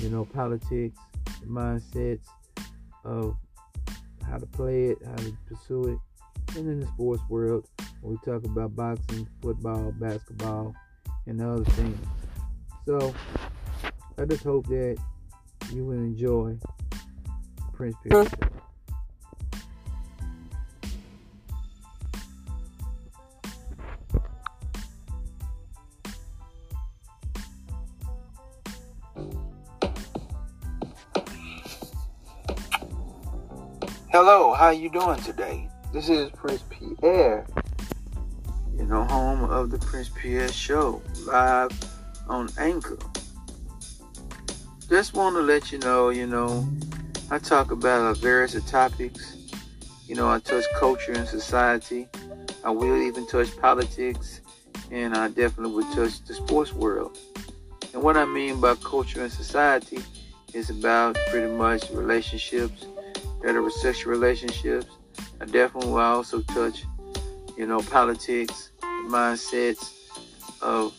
you 0.00 0.10
know, 0.10 0.24
politics, 0.24 0.98
the 1.40 1.46
mindsets 1.46 2.26
of 3.04 3.36
how 4.26 4.38
to 4.38 4.46
play 4.46 4.86
it, 4.86 4.98
how 5.04 5.16
to 5.16 5.36
pursue 5.48 5.84
it, 5.88 6.56
and 6.56 6.68
in 6.68 6.80
the 6.80 6.86
sports 6.86 7.22
world, 7.28 7.66
we 8.02 8.16
talk 8.24 8.44
about 8.44 8.74
boxing, 8.74 9.28
football, 9.42 9.92
basketball, 9.92 10.74
and 11.26 11.40
other 11.40 11.64
things. 11.64 11.98
So 12.86 13.14
I 14.18 14.24
just 14.24 14.42
hope 14.42 14.66
that 14.68 14.98
you 15.72 15.84
will 15.84 15.98
enjoy 15.98 16.56
Prince 17.72 17.96
Pierre's. 18.02 18.28
Hello, 34.22 34.52
how 34.52 34.68
you 34.68 34.90
doing 34.90 35.18
today? 35.22 35.66
This 35.94 36.10
is 36.10 36.28
Prince 36.32 36.62
Pierre, 36.68 37.46
you 38.76 38.84
know, 38.84 39.04
home 39.04 39.44
of 39.44 39.70
the 39.70 39.78
Prince 39.78 40.10
Pierre 40.14 40.52
Show, 40.52 41.00
live 41.24 41.70
on 42.28 42.50
Anchor. 42.58 42.98
Just 44.90 45.14
want 45.14 45.36
to 45.36 45.40
let 45.40 45.72
you 45.72 45.78
know, 45.78 46.10
you 46.10 46.26
know, 46.26 46.68
I 47.30 47.38
talk 47.38 47.70
about 47.70 48.18
various 48.18 48.62
topics. 48.70 49.38
You 50.06 50.16
know, 50.16 50.28
I 50.28 50.38
touch 50.40 50.64
culture 50.78 51.12
and 51.12 51.26
society. 51.26 52.06
I 52.62 52.72
will 52.72 53.00
even 53.00 53.26
touch 53.26 53.56
politics, 53.56 54.42
and 54.90 55.14
I 55.14 55.28
definitely 55.28 55.72
will 55.72 55.94
touch 55.94 56.22
the 56.26 56.34
sports 56.34 56.74
world. 56.74 57.16
And 57.94 58.02
what 58.02 58.18
I 58.18 58.26
mean 58.26 58.60
by 58.60 58.74
culture 58.74 59.22
and 59.22 59.32
society 59.32 60.00
is 60.52 60.68
about 60.68 61.16
pretty 61.30 61.50
much 61.54 61.88
relationships, 61.92 62.84
heterosexual 63.40 64.06
relationships, 64.06 64.86
I 65.40 65.46
definitely 65.46 65.90
will 65.90 65.98
also 65.98 66.42
touch, 66.42 66.84
you 67.56 67.66
know, 67.66 67.80
politics, 67.80 68.70
mindsets 69.08 69.92
of 70.62 70.94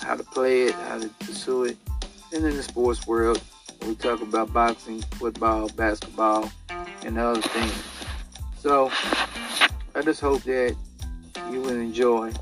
how 0.00 0.16
to 0.16 0.24
play 0.24 0.62
it, 0.62 0.74
how 0.74 0.98
to 0.98 1.08
pursue 1.20 1.64
it. 1.64 1.76
And 2.32 2.44
in 2.44 2.56
the 2.56 2.62
sports 2.62 3.06
world, 3.06 3.40
we 3.86 3.94
talk 3.94 4.20
about 4.22 4.52
boxing, 4.52 5.02
football, 5.12 5.68
basketball, 5.70 6.50
and 7.04 7.18
other 7.18 7.40
things. 7.40 7.82
So 8.58 8.90
I 9.94 10.02
just 10.02 10.20
hope 10.20 10.42
that 10.42 10.76
you 11.50 11.60
will 11.60 11.70
enjoy 11.70 12.32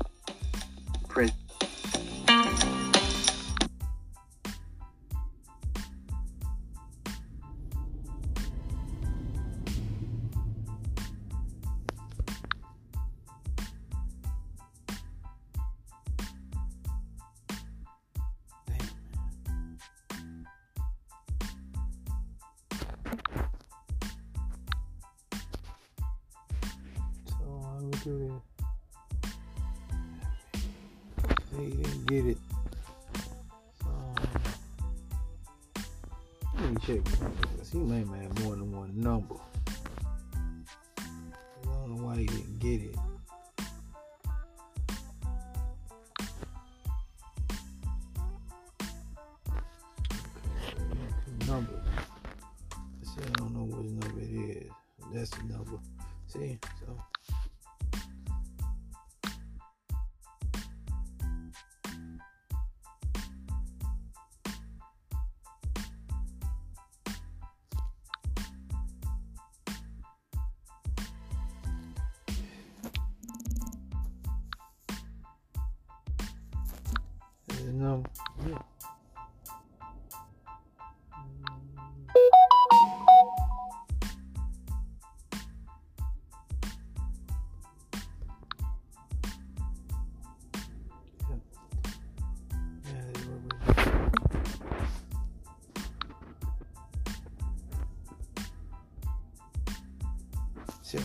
no. 77.79 78.03
Yeah. 78.45 78.57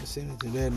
Send 0.07 0.31
it 0.31 0.41
to 0.41 0.49
that 0.51 0.73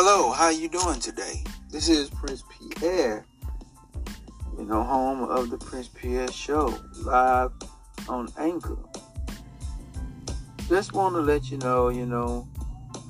Hello, 0.00 0.30
how 0.30 0.48
you 0.48 0.68
doing 0.68 1.00
today? 1.00 1.42
This 1.72 1.88
is 1.88 2.08
Prince 2.08 2.44
Pierre, 2.48 3.26
you 4.56 4.64
know, 4.64 4.84
home 4.84 5.24
of 5.24 5.50
the 5.50 5.58
Prince 5.58 5.88
Pierre 5.88 6.30
Show, 6.30 6.72
live 6.98 7.50
on 8.08 8.28
Anchor. 8.38 8.78
Just 10.68 10.92
want 10.92 11.16
to 11.16 11.20
let 11.20 11.50
you 11.50 11.58
know, 11.58 11.88
you 11.88 12.06
know, 12.06 12.46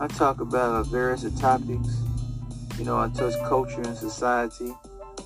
I 0.01 0.07
talk 0.07 0.41
about 0.41 0.87
various 0.87 1.31
topics. 1.39 2.01
You 2.79 2.87
know, 2.87 2.97
I 2.97 3.11
touch 3.11 3.35
culture 3.47 3.83
and 3.83 3.95
society. 3.95 4.73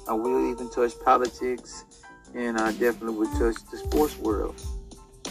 I 0.09 0.15
will 0.15 0.51
even 0.51 0.69
touch 0.69 0.95
politics, 1.05 1.85
and 2.35 2.59
I 2.59 2.73
definitely 2.73 3.15
will 3.15 3.39
touch 3.39 3.55
the 3.71 3.77
sports 3.77 4.19
world. 4.19 4.61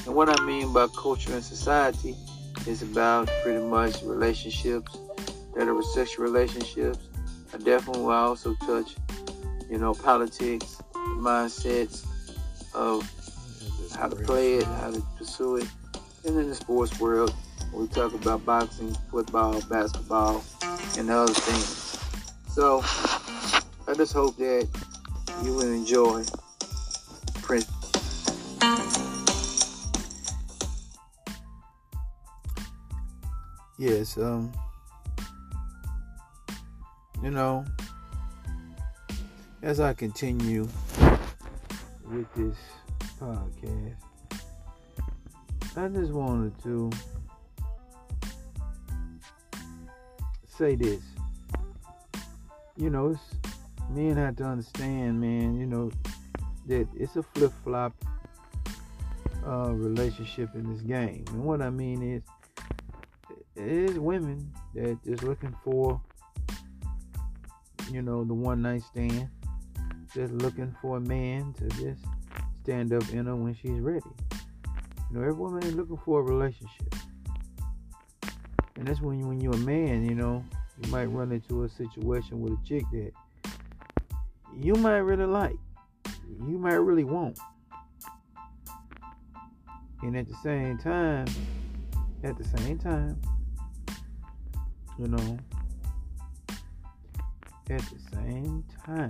And 0.06 0.16
what 0.16 0.30
I 0.30 0.46
mean 0.46 0.72
by 0.72 0.88
culture 0.96 1.34
and 1.34 1.44
society 1.44 2.16
is 2.66 2.84
about 2.84 3.30
pretty 3.44 3.66
much 3.66 4.02
relationships 4.04 4.98
heterosexual 5.56 6.20
relationships. 6.20 7.08
I 7.54 7.58
definitely 7.58 8.04
will 8.04 8.12
also 8.12 8.56
touch, 8.66 8.96
you 9.70 9.78
know, 9.78 9.94
politics, 9.94 10.82
mindsets 11.18 12.06
of 12.74 13.10
how 13.96 14.08
to 14.08 14.16
play 14.16 14.56
it, 14.56 14.64
how 14.64 14.92
to 14.92 15.02
pursue 15.18 15.58
it. 15.58 15.68
And 16.26 16.40
in 16.40 16.48
the 16.48 16.56
sports 16.56 17.00
world, 17.00 17.34
we 17.74 17.88
talk 17.88 18.14
about 18.14 18.46
boxing, 18.46 18.96
football, 19.10 19.62
basketball, 19.70 20.44
and 20.98 21.10
other 21.10 21.34
things. 21.34 22.00
So 22.48 22.82
I 23.88 23.94
just 23.94 24.14
hope 24.14 24.38
that 24.38 24.68
you 25.44 25.54
will 25.54 25.72
enjoy 25.72 26.24
Prince. 27.42 27.70
Yes, 33.78 34.18
um, 34.18 34.52
you 37.24 37.32
know, 37.32 37.66
as 39.62 39.80
I 39.80 39.94
continue 39.94 40.68
with 42.10 42.34
this 42.36 42.58
podcast, 43.20 43.96
I 45.78 45.88
just 45.88 46.12
wanted 46.12 46.62
to 46.64 46.92
say 50.48 50.76
this. 50.76 51.02
You 52.76 52.90
know, 52.90 53.18
men 53.90 54.18
have 54.18 54.36
to 54.38 54.46
understand, 54.46 55.22
man, 55.22 55.60
you 55.60 55.66
know, 55.66 55.92
that 56.68 56.88
it's 56.96 57.16
a 57.16 57.24
flip 57.24 57.52
flop 57.64 57.94
uh, 59.46 59.72
relationship 59.72 60.50
in 60.56 60.72
this 60.74 60.82
game. 60.82 61.26
And 61.30 61.44
what 61.44 61.62
I 61.62 61.70
mean 61.70 62.02
is, 62.02 62.24
it 63.56 63.92
is 63.92 64.00
women 64.00 64.52
that 64.74 64.98
is 65.06 65.22
looking 65.24 65.56
for, 65.64 66.02
you 67.94 68.02
know, 68.02 68.24
the 68.24 68.34
one 68.34 68.62
night 68.62 68.84
stand. 68.84 69.30
Just 70.14 70.34
looking 70.34 70.76
for 70.82 70.98
a 70.98 71.00
man 71.00 71.54
to 71.54 71.68
just 71.70 72.04
stand 72.64 72.92
up 72.94 73.08
in 73.12 73.26
her 73.26 73.36
when 73.36 73.54
she's 73.54 73.80
ready. 73.80 74.06
You 75.10 75.18
know, 75.18 75.22
every 75.22 75.34
woman 75.34 75.64
is 75.64 75.74
looking 75.74 75.98
for 76.04 76.20
a 76.20 76.24
relationship. 76.24 76.96
And 78.76 78.88
that's 78.88 79.00
when 79.00 79.20
you, 79.20 79.28
when 79.28 79.40
you're 79.40 79.54
a 79.54 79.58
man, 79.58 80.06
you 80.06 80.16
know, 80.16 80.44
you 80.82 80.92
might 80.92 81.06
run 81.06 81.32
into 81.32 81.64
a 81.64 81.70
situation 81.70 82.42
with 82.42 82.54
a 82.54 82.68
chick 82.68 82.84
that 82.92 83.12
you 84.56 84.74
might 84.76 84.98
really 84.98 85.26
like, 85.26 85.56
you 86.48 86.58
might 86.58 86.76
really 86.76 87.04
want. 87.04 87.38
And 90.02 90.18
at 90.18 90.28
the 90.28 90.36
same 90.44 90.78
time, 90.78 91.28
at 92.24 92.38
the 92.38 92.44
same 92.58 92.80
time, 92.80 93.22
you 94.98 95.08
know, 95.08 95.38
at 97.70 97.82
the 97.82 98.16
same 98.16 98.64
time, 98.86 99.10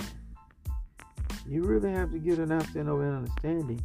you 1.47 1.63
really 1.63 1.91
have 1.91 2.11
to 2.11 2.19
get 2.19 2.39
an 2.39 2.51
an 2.51 2.89
understanding 2.89 3.81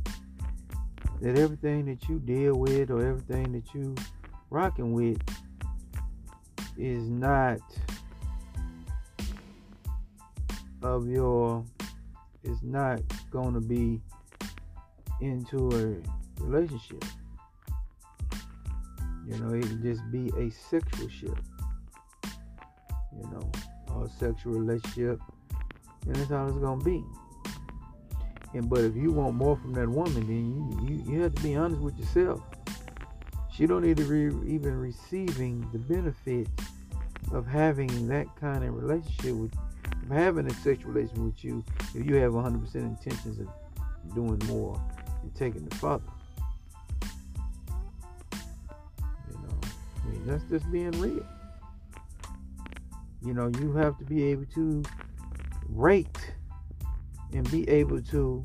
that 1.20 1.38
everything 1.38 1.86
that 1.86 2.08
you 2.08 2.18
deal 2.18 2.54
with 2.54 2.90
or 2.90 3.06
everything 3.06 3.52
that 3.52 3.74
you 3.74 3.94
rocking 4.50 4.92
with 4.92 5.18
is 6.76 7.08
not 7.08 7.60
of 10.82 11.08
your 11.08 11.64
is 12.44 12.62
not 12.62 13.00
going 13.30 13.54
to 13.54 13.60
be 13.60 14.00
into 15.20 15.68
a 15.70 16.42
relationship. 16.42 17.04
You 19.26 19.38
know, 19.38 19.54
it 19.54 19.62
can 19.62 19.82
just 19.82 20.08
be 20.12 20.30
a 20.38 20.50
sexual 20.50 21.08
ship. 21.08 21.38
You 23.12 23.30
know, 23.30 23.50
or 23.96 24.10
sexual 24.18 24.54
relationship, 24.54 25.20
and 26.06 26.16
that's 26.16 26.30
all 26.30 26.48
it's 26.48 26.58
gonna 26.58 26.84
be. 26.84 27.04
And 28.54 28.68
but 28.70 28.80
if 28.80 28.96
you 28.96 29.12
want 29.12 29.34
more 29.34 29.56
from 29.56 29.72
that 29.74 29.88
woman, 29.88 30.26
then 30.26 30.86
you 30.86 30.88
you, 30.88 31.12
you 31.12 31.22
have 31.22 31.34
to 31.34 31.42
be 31.42 31.56
honest 31.56 31.80
with 31.80 31.98
yourself. 31.98 32.40
She 33.52 33.66
don't 33.66 33.82
need 33.82 33.96
to 33.96 34.04
be 34.04 34.54
even 34.54 34.78
receiving 34.78 35.68
the 35.72 35.78
benefits 35.78 36.50
of 37.32 37.46
having 37.46 38.08
that 38.08 38.26
kind 38.36 38.64
of 38.64 38.74
relationship 38.74 39.34
with 39.34 39.52
having 40.10 40.46
a 40.46 40.54
sexual 40.56 40.92
relationship 40.92 41.24
with 41.24 41.44
you 41.44 41.64
if 41.94 42.06
you 42.06 42.16
have 42.16 42.32
100% 42.32 42.74
intentions 42.74 43.40
of 43.40 43.48
doing 44.14 44.40
more 44.46 44.80
and 45.22 45.34
taking 45.34 45.64
the 45.64 45.74
father. 45.76 46.04
You 49.30 49.38
know, 49.38 49.58
I 50.04 50.08
mean, 50.08 50.26
that's 50.26 50.44
just 50.44 50.70
being 50.70 50.92
real. 51.00 51.26
You 53.26 53.34
know, 53.34 53.50
you 53.60 53.72
have 53.72 53.98
to 53.98 54.04
be 54.04 54.22
able 54.24 54.44
to 54.54 54.84
rate 55.68 56.32
and 57.32 57.50
be 57.50 57.68
able 57.68 58.00
to 58.00 58.44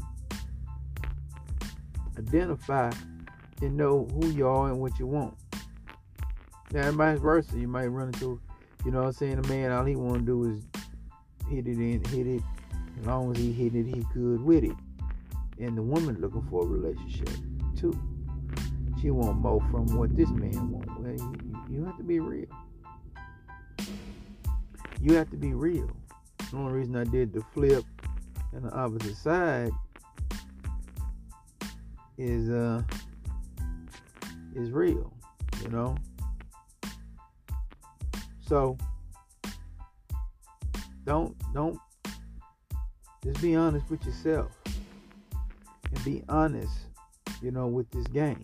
identify 2.17 2.91
and 3.61 3.77
know 3.77 4.07
who 4.13 4.29
you 4.29 4.47
are 4.47 4.69
and 4.69 4.79
what 4.79 4.97
you 4.97 5.05
want. 5.05 5.35
Now, 6.71 6.91
vice 6.91 7.19
versa, 7.19 7.59
you 7.59 7.67
might 7.67 7.87
run 7.87 8.07
into, 8.07 8.41
you 8.83 8.91
know, 8.91 9.01
what 9.01 9.07
I'm 9.07 9.13
saying 9.13 9.37
a 9.37 9.47
man 9.47 9.71
all 9.71 9.85
he 9.85 9.95
want 9.95 10.19
to 10.19 10.25
do 10.25 10.51
is 10.51 10.63
hit 11.47 11.67
it 11.67 11.77
and 11.77 12.07
hit 12.07 12.25
it. 12.25 12.41
As 12.99 13.05
long 13.05 13.31
as 13.31 13.37
he 13.37 13.51
hit 13.51 13.75
it, 13.75 13.85
he 13.85 14.03
good 14.13 14.41
with 14.41 14.63
it. 14.63 14.75
And 15.59 15.77
the 15.77 15.83
woman 15.83 16.19
looking 16.19 16.41
for 16.49 16.63
a 16.63 16.65
relationship 16.65 17.29
too. 17.77 17.97
She 18.99 19.11
want 19.11 19.37
more 19.37 19.61
from 19.69 19.95
what 19.95 20.15
this 20.15 20.29
man 20.29 20.71
want. 20.71 20.99
Well, 20.99 21.13
you, 21.13 21.65
you 21.69 21.85
have 21.85 21.97
to 21.97 22.03
be 22.03 22.19
real. 22.19 22.47
You 25.01 25.15
have 25.15 25.31
to 25.31 25.37
be 25.37 25.53
real. 25.53 25.89
The 26.51 26.57
only 26.57 26.73
reason 26.73 26.95
I 26.95 27.05
did 27.05 27.33
the 27.33 27.41
flip 27.53 27.83
and 28.53 28.65
the 28.65 28.71
opposite 28.71 29.15
side 29.17 29.71
is 32.17 32.49
uh 32.49 32.83
is 34.55 34.69
real, 34.69 35.11
you 35.63 35.69
know. 35.69 35.95
So 38.47 38.77
don't 41.05 41.35
don't 41.53 41.79
just 43.23 43.41
be 43.41 43.55
honest 43.55 43.89
with 43.89 44.05
yourself 44.05 44.51
and 45.93 46.05
be 46.05 46.23
honest, 46.29 46.73
you 47.41 47.51
know, 47.51 47.65
with 47.67 47.89
this 47.91 48.05
game. 48.07 48.43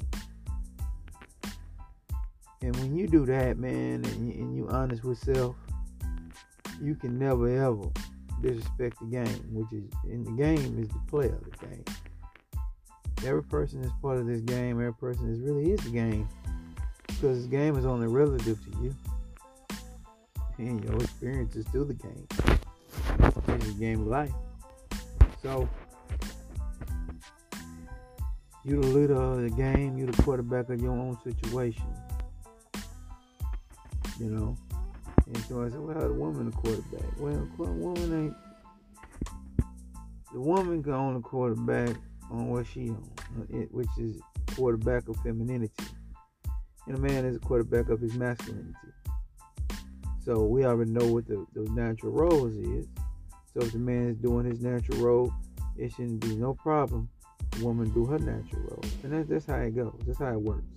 And 2.61 2.75
when 2.77 2.95
you 2.95 3.07
do 3.07 3.25
that, 3.27 3.57
man, 3.59 4.03
and, 4.05 4.55
you, 4.55 4.67
honest 4.69 5.03
with 5.03 5.19
self, 5.19 5.55
you 6.81 6.95
can 6.95 7.17
never 7.17 7.47
ever 7.47 7.89
disrespect 8.41 8.99
the 8.99 9.05
game, 9.05 9.43
which 9.51 9.71
is 9.73 9.89
in 10.05 10.23
the 10.23 10.31
game 10.31 10.79
is 10.79 10.87
the 10.89 10.99
play 11.07 11.27
of 11.27 11.43
the 11.43 11.65
game. 11.65 11.83
Every 13.25 13.43
person 13.43 13.83
is 13.83 13.91
part 14.01 14.19
of 14.19 14.27
this 14.27 14.41
game. 14.41 14.79
Every 14.79 14.93
person 14.93 15.31
is 15.33 15.39
really 15.39 15.71
is 15.71 15.79
the 15.81 15.89
game 15.89 16.27
because 17.07 17.39
this 17.39 17.47
game 17.47 17.77
is 17.77 17.85
only 17.85 18.07
relative 18.07 18.63
to 18.63 18.83
you 18.83 18.95
and 20.59 20.83
your 20.83 20.95
experiences 20.95 21.65
through 21.71 21.85
the 21.85 21.93
game. 21.93 22.27
It's 23.19 23.69
a 23.69 23.73
game 23.73 24.01
of 24.01 24.07
life. 24.07 24.31
So 25.41 25.67
you 28.63 28.81
the 28.81 28.87
leader 28.87 29.15
of 29.15 29.41
the 29.41 29.49
game. 29.49 29.97
You 29.97 30.07
the 30.07 30.21
quarterback 30.23 30.69
of 30.69 30.81
your 30.81 30.91
own 30.91 31.17
situation. 31.23 31.85
You 34.19 34.29
know. 34.29 34.57
And 35.27 35.37
so 35.45 35.63
I 35.63 35.69
said, 35.69 35.79
well, 35.79 35.99
the 35.99 36.13
woman 36.13 36.45
the 36.45 36.51
quarterback. 36.51 37.19
Well, 37.19 37.47
the 37.57 37.63
woman 37.63 38.25
ain't. 38.25 38.35
The 40.33 40.39
woman 40.39 40.83
can 40.83 40.93
own 40.93 41.15
the 41.15 41.21
quarterback 41.21 41.95
on 42.29 42.47
what 42.49 42.67
she 42.67 42.89
on, 42.89 43.03
uh, 43.39 43.57
which 43.71 43.87
is 43.97 44.19
quarterback 44.55 45.07
of 45.07 45.17
femininity. 45.17 45.73
And 46.85 46.97
a 46.97 46.99
man 46.99 47.25
is 47.25 47.37
a 47.37 47.39
quarterback 47.39 47.89
of 47.89 47.99
his 47.99 48.13
masculinity. 48.15 48.73
So 50.23 50.43
we 50.43 50.65
already 50.65 50.91
know 50.91 51.05
what 51.07 51.27
the, 51.27 51.45
the 51.53 51.69
natural 51.71 52.11
roles 52.11 52.53
is. 52.55 52.85
So 53.53 53.61
if 53.61 53.71
the 53.71 53.79
man 53.79 54.09
is 54.09 54.17
doing 54.17 54.45
his 54.45 54.61
natural 54.61 54.99
role, 54.99 55.33
it 55.77 55.91
shouldn't 55.91 56.21
be 56.21 56.35
no 56.35 56.53
problem. 56.53 57.09
The 57.51 57.65
woman 57.65 57.89
do 57.91 58.05
her 58.05 58.19
natural 58.19 58.61
role. 58.61 58.83
And 59.03 59.13
that's, 59.13 59.29
that's 59.29 59.45
how 59.45 59.55
it 59.55 59.75
goes. 59.75 59.99
That's 60.05 60.19
how 60.19 60.33
it 60.33 60.41
works. 60.41 60.67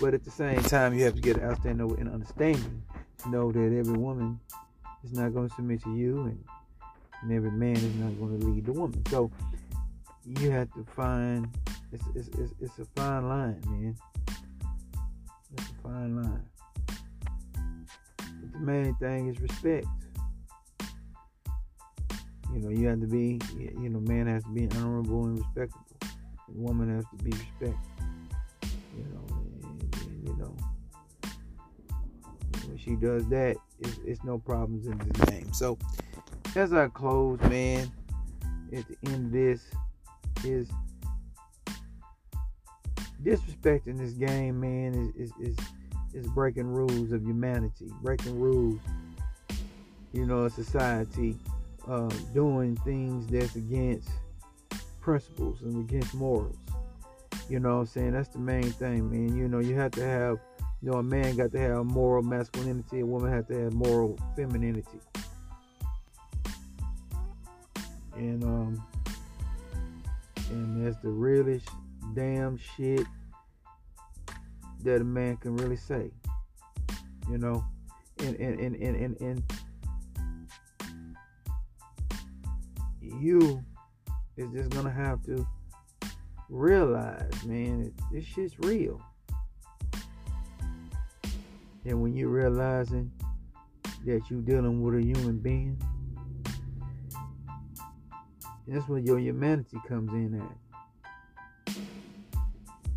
But 0.00 0.12
at 0.14 0.24
the 0.24 0.30
same 0.30 0.62
time, 0.62 0.94
you 0.94 1.04
have 1.04 1.14
to 1.14 1.20
get 1.20 1.38
an 1.38 1.44
outstanding 1.44 1.90
and 1.98 2.10
understanding 2.10 2.82
know 3.26 3.50
that 3.52 3.78
every 3.78 3.96
woman 3.96 4.38
is 5.04 5.12
not 5.12 5.32
going 5.34 5.48
to 5.48 5.54
submit 5.54 5.82
to 5.82 5.94
you 5.94 6.22
and, 6.22 6.44
and 7.22 7.32
every 7.32 7.50
man 7.50 7.76
is 7.76 7.94
not 7.96 8.18
going 8.18 8.38
to 8.38 8.46
lead 8.46 8.66
the 8.66 8.72
woman. 8.72 9.02
So 9.10 9.30
you 10.24 10.50
have 10.50 10.72
to 10.74 10.84
find, 10.94 11.48
it's, 11.92 12.04
it's, 12.14 12.28
it's, 12.38 12.52
it's 12.60 12.78
a 12.78 12.84
fine 12.96 13.28
line, 13.28 13.60
man. 13.66 13.96
It's 15.56 15.70
a 15.70 15.82
fine 15.82 16.16
line 16.16 16.44
But 16.86 18.52
the 18.52 18.58
main 18.58 18.94
thing 18.96 19.28
is 19.28 19.40
respect. 19.40 19.86
You 22.52 22.60
know, 22.60 22.70
you 22.70 22.86
have 22.88 23.00
to 23.00 23.06
be, 23.06 23.38
you 23.56 23.88
know, 23.88 24.00
man 24.00 24.26
has 24.26 24.42
to 24.44 24.50
be 24.50 24.68
honorable 24.76 25.26
and 25.26 25.38
respectable. 25.38 25.84
And 26.48 26.56
woman 26.56 26.94
has 26.94 27.04
to 27.16 27.24
be 27.24 27.30
respected. 27.30 27.76
You 28.96 29.04
know, 29.12 29.35
she 32.86 32.94
does 32.94 33.26
that, 33.28 33.56
it's, 33.80 33.98
it's 34.06 34.24
no 34.24 34.38
problems 34.38 34.86
in 34.86 34.96
this 34.98 35.28
game. 35.28 35.52
So, 35.52 35.76
as 36.54 36.72
I 36.72 36.86
close, 36.86 37.40
man, 37.40 37.90
at 38.72 38.84
the 38.86 38.96
end 39.10 39.26
of 39.26 39.32
this, 39.32 39.62
is 40.44 40.70
disrespecting 43.24 43.98
this 43.98 44.12
game, 44.12 44.60
man, 44.60 45.12
is 45.16 45.32
is 45.40 45.48
is, 45.50 45.56
is 46.14 46.26
breaking 46.28 46.68
rules 46.68 47.10
of 47.10 47.22
humanity, 47.22 47.90
breaking 48.02 48.38
rules, 48.38 48.78
you 50.12 50.24
know, 50.24 50.40
of 50.44 50.52
society, 50.52 51.36
uh, 51.88 52.08
doing 52.32 52.76
things 52.76 53.26
that's 53.26 53.56
against 53.56 54.08
principles 55.00 55.62
and 55.62 55.88
against 55.88 56.14
morals. 56.14 56.56
You 57.48 57.60
know 57.60 57.80
I'm 57.80 57.86
saying? 57.86 58.12
That's 58.12 58.28
the 58.28 58.38
main 58.38 58.70
thing, 58.72 59.10
man. 59.10 59.36
You 59.36 59.48
know, 59.48 59.58
you 59.58 59.74
have 59.74 59.92
to 59.92 60.04
have, 60.04 60.38
you 60.82 60.90
know, 60.90 60.98
a 60.98 61.02
man 61.02 61.36
got 61.36 61.52
to 61.52 61.58
have 61.58 61.84
moral 61.86 62.22
masculinity, 62.22 63.00
a 63.00 63.06
woman 63.06 63.32
has 63.32 63.46
to 63.46 63.64
have 63.64 63.72
moral 63.72 64.18
femininity. 64.36 65.00
And 68.14 68.44
um 68.44 68.84
and 70.50 70.86
that's 70.86 70.96
the 71.02 71.08
realest 71.08 71.68
damn 72.14 72.56
shit 72.56 73.06
that 74.84 75.00
a 75.00 75.04
man 75.04 75.36
can 75.38 75.56
really 75.56 75.76
say. 75.76 76.10
You 77.30 77.38
know? 77.38 77.64
And 78.18 78.36
and 78.36 78.60
and 78.60 78.76
and 78.76 78.96
and, 78.96 79.20
and 79.20 79.42
you 83.00 83.64
is 84.36 84.50
just 84.52 84.70
gonna 84.70 84.90
have 84.90 85.22
to 85.24 85.46
realize, 86.48 87.44
man, 87.44 87.92
this 88.12 88.24
shit's 88.24 88.58
real. 88.60 89.00
And 91.86 92.02
when 92.02 92.16
you're 92.16 92.30
realizing 92.30 93.12
that 94.04 94.22
you're 94.28 94.40
dealing 94.40 94.82
with 94.82 94.96
a 94.96 95.02
human 95.02 95.38
being, 95.38 95.80
that's 98.66 98.88
where 98.88 98.98
your 98.98 99.20
humanity 99.20 99.78
comes 99.86 100.12
in 100.12 100.42
at. 101.68 101.76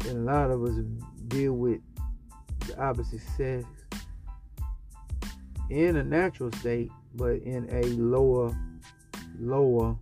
And 0.08 0.18
a 0.18 0.22
lot 0.32 0.50
of 0.50 0.64
us 0.64 0.74
deal 1.28 1.54
with 1.54 1.82
the 2.66 2.82
opposite 2.82 3.22
sex 3.38 3.66
in 5.70 5.98
a 5.98 6.04
natural 6.04 6.52
state, 6.54 6.90
but 7.14 7.34
in 7.44 7.70
a 7.72 7.84
lower, 7.90 8.58
lower 9.40 9.96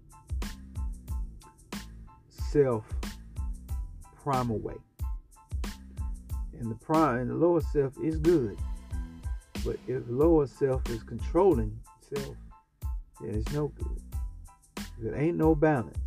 self 2.30 2.86
primal 4.16 4.60
way. 4.60 4.76
And 6.58 6.72
the 6.72 6.76
prime 6.76 7.18
and 7.20 7.30
the 7.30 7.36
lower 7.36 7.60
self 7.60 7.92
is 8.02 8.18
good. 8.18 8.58
But 9.68 9.80
if 9.86 10.02
lower 10.08 10.48
self 10.48 10.90
is 10.90 11.04
controlling 11.04 11.78
self, 12.14 12.38
then 13.20 13.36
it's 13.36 13.52
no 13.52 13.68
good. 13.68 14.02
If 14.78 15.14
it 15.14 15.14
ain't 15.14 15.36
no 15.36 15.56
balance, 15.56 15.98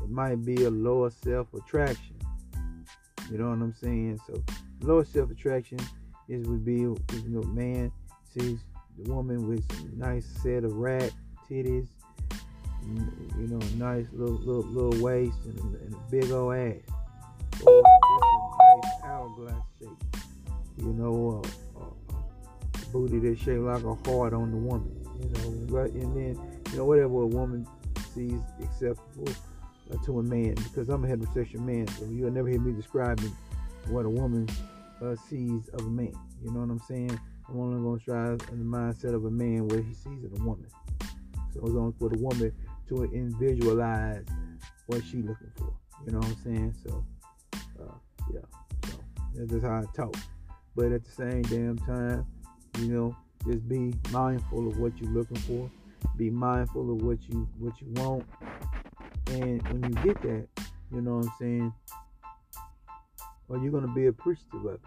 it 0.00 0.08
might 0.08 0.44
be 0.44 0.66
a 0.66 0.70
lower 0.70 1.10
self 1.10 1.52
attraction. 1.52 2.14
You 3.28 3.38
know 3.38 3.48
what 3.48 3.54
I'm 3.54 3.74
saying? 3.74 4.20
So 4.28 4.40
lower 4.82 5.04
self 5.04 5.32
attraction 5.32 5.80
is 6.28 6.46
would 6.46 6.64
be 6.64 6.74
you 6.74 6.96
know 7.26 7.42
man 7.42 7.90
sees 8.32 8.60
the 8.96 9.12
woman 9.12 9.48
with 9.48 9.66
some 9.76 9.90
nice 9.98 10.26
set 10.40 10.62
of 10.62 10.72
rat 10.74 11.10
titties, 11.50 11.88
you 12.84 13.48
know, 13.48 13.58
nice 13.74 14.06
little 14.12 14.36
little 14.36 14.62
little 14.62 15.02
waist 15.02 15.38
and 15.44 15.58
a, 15.58 15.78
and 15.86 15.92
a 15.92 16.10
big 16.12 16.30
old 16.30 16.54
ass 16.54 16.76
Or 17.66 17.82
just 17.82 17.88
a 18.22 18.76
nice 18.76 18.92
hourglass 19.02 19.62
shape. 19.76 20.22
You 20.78 20.92
know, 20.92 21.42
uh, 21.44 21.48
booty 22.86 23.18
that 23.20 23.38
shaped 23.38 23.60
like 23.60 23.82
a 23.82 23.94
heart 24.08 24.32
on 24.32 24.50
the 24.50 24.56
woman. 24.56 24.90
You 25.20 25.28
know, 25.28 25.78
right, 25.78 25.92
and 25.92 26.16
then 26.16 26.60
you 26.70 26.78
know 26.78 26.84
whatever 26.84 27.22
a 27.22 27.26
woman 27.26 27.66
sees 28.14 28.40
acceptable 28.62 29.28
uh, 29.92 29.96
to 30.04 30.18
a 30.18 30.22
man, 30.22 30.54
because 30.54 30.88
I'm 30.88 31.04
a 31.04 31.08
heterosexual 31.08 31.60
man, 31.60 31.88
so 31.88 32.04
you'll 32.06 32.30
never 32.30 32.48
hear 32.48 32.60
me 32.60 32.72
describing 32.72 33.32
what 33.88 34.04
a 34.04 34.10
woman 34.10 34.48
uh, 35.02 35.14
sees 35.28 35.68
of 35.68 35.80
a 35.80 35.90
man. 35.90 36.12
You 36.42 36.52
know 36.52 36.60
what 36.60 36.70
I'm 36.70 36.80
saying? 36.80 37.18
I'm 37.48 37.60
only 37.60 37.80
going 37.80 37.98
to 37.98 38.04
try 38.04 38.30
in 38.52 38.58
the 38.58 38.76
mindset 38.76 39.14
of 39.14 39.24
a 39.24 39.30
man 39.30 39.68
what 39.68 39.84
he 39.84 39.94
sees 39.94 40.24
in 40.24 40.32
a 40.38 40.44
woman. 40.44 40.66
So 41.54 41.60
it's 41.64 41.74
on 41.74 41.92
for 41.98 42.08
the 42.08 42.18
woman 42.18 42.52
to 42.88 43.04
individualize 43.04 44.26
what 44.86 45.02
she's 45.04 45.24
looking 45.24 45.52
for. 45.56 45.72
You 46.04 46.12
know 46.12 46.18
what 46.18 46.28
I'm 46.28 46.36
saying? 46.44 46.74
So 46.84 47.04
uh, 47.80 47.94
yeah, 48.32 48.40
so 48.88 48.98
that's 49.34 49.50
just 49.50 49.64
how 49.64 49.76
I 49.76 49.84
talk. 49.94 50.16
But 50.74 50.92
at 50.92 51.04
the 51.04 51.10
same 51.10 51.42
damn 51.42 51.78
time, 51.78 52.26
you 52.78 52.88
know, 52.88 53.16
just 53.46 53.68
be 53.68 53.94
mindful 54.10 54.68
of 54.68 54.78
what 54.78 54.96
you're 54.98 55.10
looking 55.10 55.36
for. 55.38 55.70
Be 56.16 56.30
mindful 56.30 56.90
of 56.90 57.02
what 57.02 57.18
you 57.28 57.48
what 57.58 57.80
you 57.80 57.88
want. 57.94 58.24
And 59.28 59.62
when 59.68 59.82
you 59.82 60.02
get 60.02 60.20
that, 60.22 60.46
you 60.92 61.00
know 61.00 61.16
what 61.16 61.26
I'm 61.26 61.32
saying, 61.38 61.74
well, 63.48 63.60
you're 63.60 63.72
gonna 63.72 63.92
be 63.92 64.06
appreciative 64.06 64.64
of 64.64 64.74
it. 64.74 64.80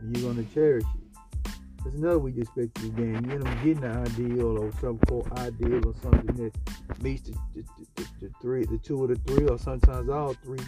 And 0.00 0.16
you're 0.16 0.32
gonna 0.32 0.46
cherish 0.54 0.84
it. 0.84 1.52
There's 1.82 1.96
another 1.96 2.18
way 2.18 2.32
you 2.32 2.42
expect 2.42 2.74
to 2.76 2.88
game. 2.90 3.24
You 3.28 3.38
know, 3.38 3.54
getting 3.64 3.84
an 3.84 3.98
ideal 3.98 4.58
or 4.58 4.72
some 4.80 4.98
quote 4.98 5.30
ideal 5.38 5.86
or 5.86 5.94
something 6.02 6.36
that 6.36 7.02
meets 7.02 7.22
the, 7.22 7.32
the, 7.54 7.64
the, 7.96 8.06
the, 8.20 8.30
three, 8.40 8.64
the 8.64 8.78
two 8.78 9.02
or 9.02 9.08
the 9.08 9.16
three, 9.26 9.46
or 9.46 9.58
sometimes 9.58 10.08
all 10.08 10.34
three 10.34 10.60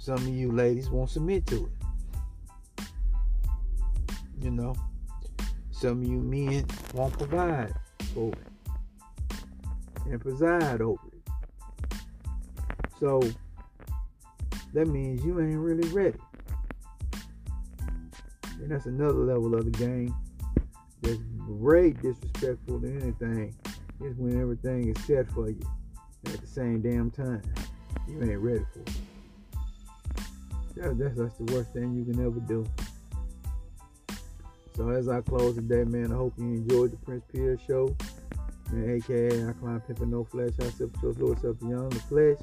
some 0.00 0.16
of 0.16 0.28
you 0.28 0.50
ladies 0.50 0.88
won't 0.88 1.10
submit 1.10 1.46
to 1.46 1.66
it. 1.66 1.79
You 4.40 4.50
know, 4.50 4.74
some 5.70 6.02
of 6.02 6.08
you 6.08 6.18
men 6.18 6.66
won't 6.94 7.16
provide 7.16 7.74
for 8.14 8.32
it 8.32 8.50
and 10.06 10.20
preside 10.20 10.80
over 10.80 11.00
it. 11.12 11.94
So 12.98 13.20
that 14.72 14.86
means 14.86 15.24
you 15.24 15.40
ain't 15.40 15.58
really 15.58 15.88
ready. 15.90 16.18
And 18.60 18.70
that's 18.70 18.86
another 18.86 19.24
level 19.24 19.54
of 19.54 19.64
the 19.64 19.78
game 19.78 20.14
that's 21.02 21.20
great 21.46 22.00
disrespectful 22.02 22.80
to 22.80 22.88
anything 22.88 23.54
is 24.02 24.16
when 24.16 24.40
everything 24.40 24.88
is 24.88 25.04
set 25.04 25.30
for 25.32 25.50
you 25.50 25.60
at 26.26 26.40
the 26.40 26.46
same 26.46 26.80
damn 26.80 27.10
time. 27.10 27.42
You 28.08 28.22
ain't 28.22 28.38
ready 28.38 28.64
for 28.72 28.80
it. 28.80 28.90
That's, 30.76 31.16
that's 31.16 31.36
the 31.36 31.52
worst 31.52 31.72
thing 31.72 31.94
you 31.94 32.04
can 32.04 32.24
ever 32.24 32.40
do. 32.40 32.66
So 34.76 34.88
as 34.88 35.08
I 35.08 35.20
close 35.20 35.56
today, 35.56 35.84
man, 35.84 36.12
I 36.12 36.16
hope 36.16 36.34
you 36.38 36.44
enjoyed 36.44 36.92
the 36.92 36.96
Prince 36.98 37.24
Pierre 37.32 37.58
show. 37.66 37.94
Man, 38.72 38.88
aka 38.90 39.48
I 39.48 39.52
climb 39.54 39.80
pimping 39.80 40.10
no 40.10 40.24
flesh, 40.24 40.52
I 40.60 40.70
self 40.70 40.92
choice, 41.00 41.18
Lord 41.18 41.40
self 41.40 41.58
beyond 41.58 41.92
the 41.92 42.00
flesh, 42.00 42.38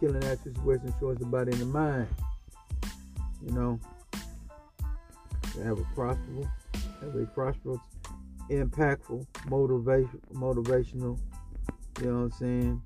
killing 0.00 0.24
actress, 0.24 0.56
Western 0.58 0.92
choice, 0.98 1.18
the 1.18 1.26
body 1.26 1.52
and 1.52 1.60
the 1.60 1.66
mind. 1.66 2.08
You 3.46 3.52
know, 3.52 3.80
have 5.64 5.78
a 5.78 5.84
prosperous, 5.94 6.46
have 7.00 7.14
a 7.14 7.26
prosperous, 7.26 7.80
impactful, 8.50 9.26
motivation, 9.48 10.20
motivational, 10.34 11.18
you 12.00 12.06
know 12.06 12.14
what 12.14 12.22
I'm 12.24 12.32
saying, 12.32 12.82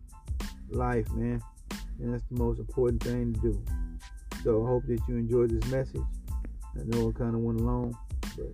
life, 0.71 1.11
man. 1.13 1.43
And 2.01 2.13
that's 2.13 2.25
the 2.31 2.39
most 2.39 2.59
important 2.59 3.03
thing 3.03 3.33
to 3.35 3.41
do. 3.41 3.65
So 4.43 4.63
I 4.63 4.69
hope 4.69 4.87
that 4.87 5.01
you 5.09 5.17
enjoyed 5.17 5.51
this 5.51 5.71
message. 5.71 6.03
I 6.77 6.83
know 6.85 7.09
it 7.09 7.17
kind 7.17 7.35
of 7.35 7.41
went 7.41 7.61
long, 7.61 7.97
but 8.37 8.53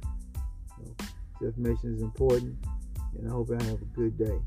know, 1.40 1.48
information 1.48 1.94
is 1.94 2.02
important, 2.02 2.56
and 3.18 3.28
I 3.28 3.30
hope 3.30 3.50
I 3.50 3.62
have 3.64 3.80
a 3.80 3.84
good 3.96 4.18
day. 4.18 4.38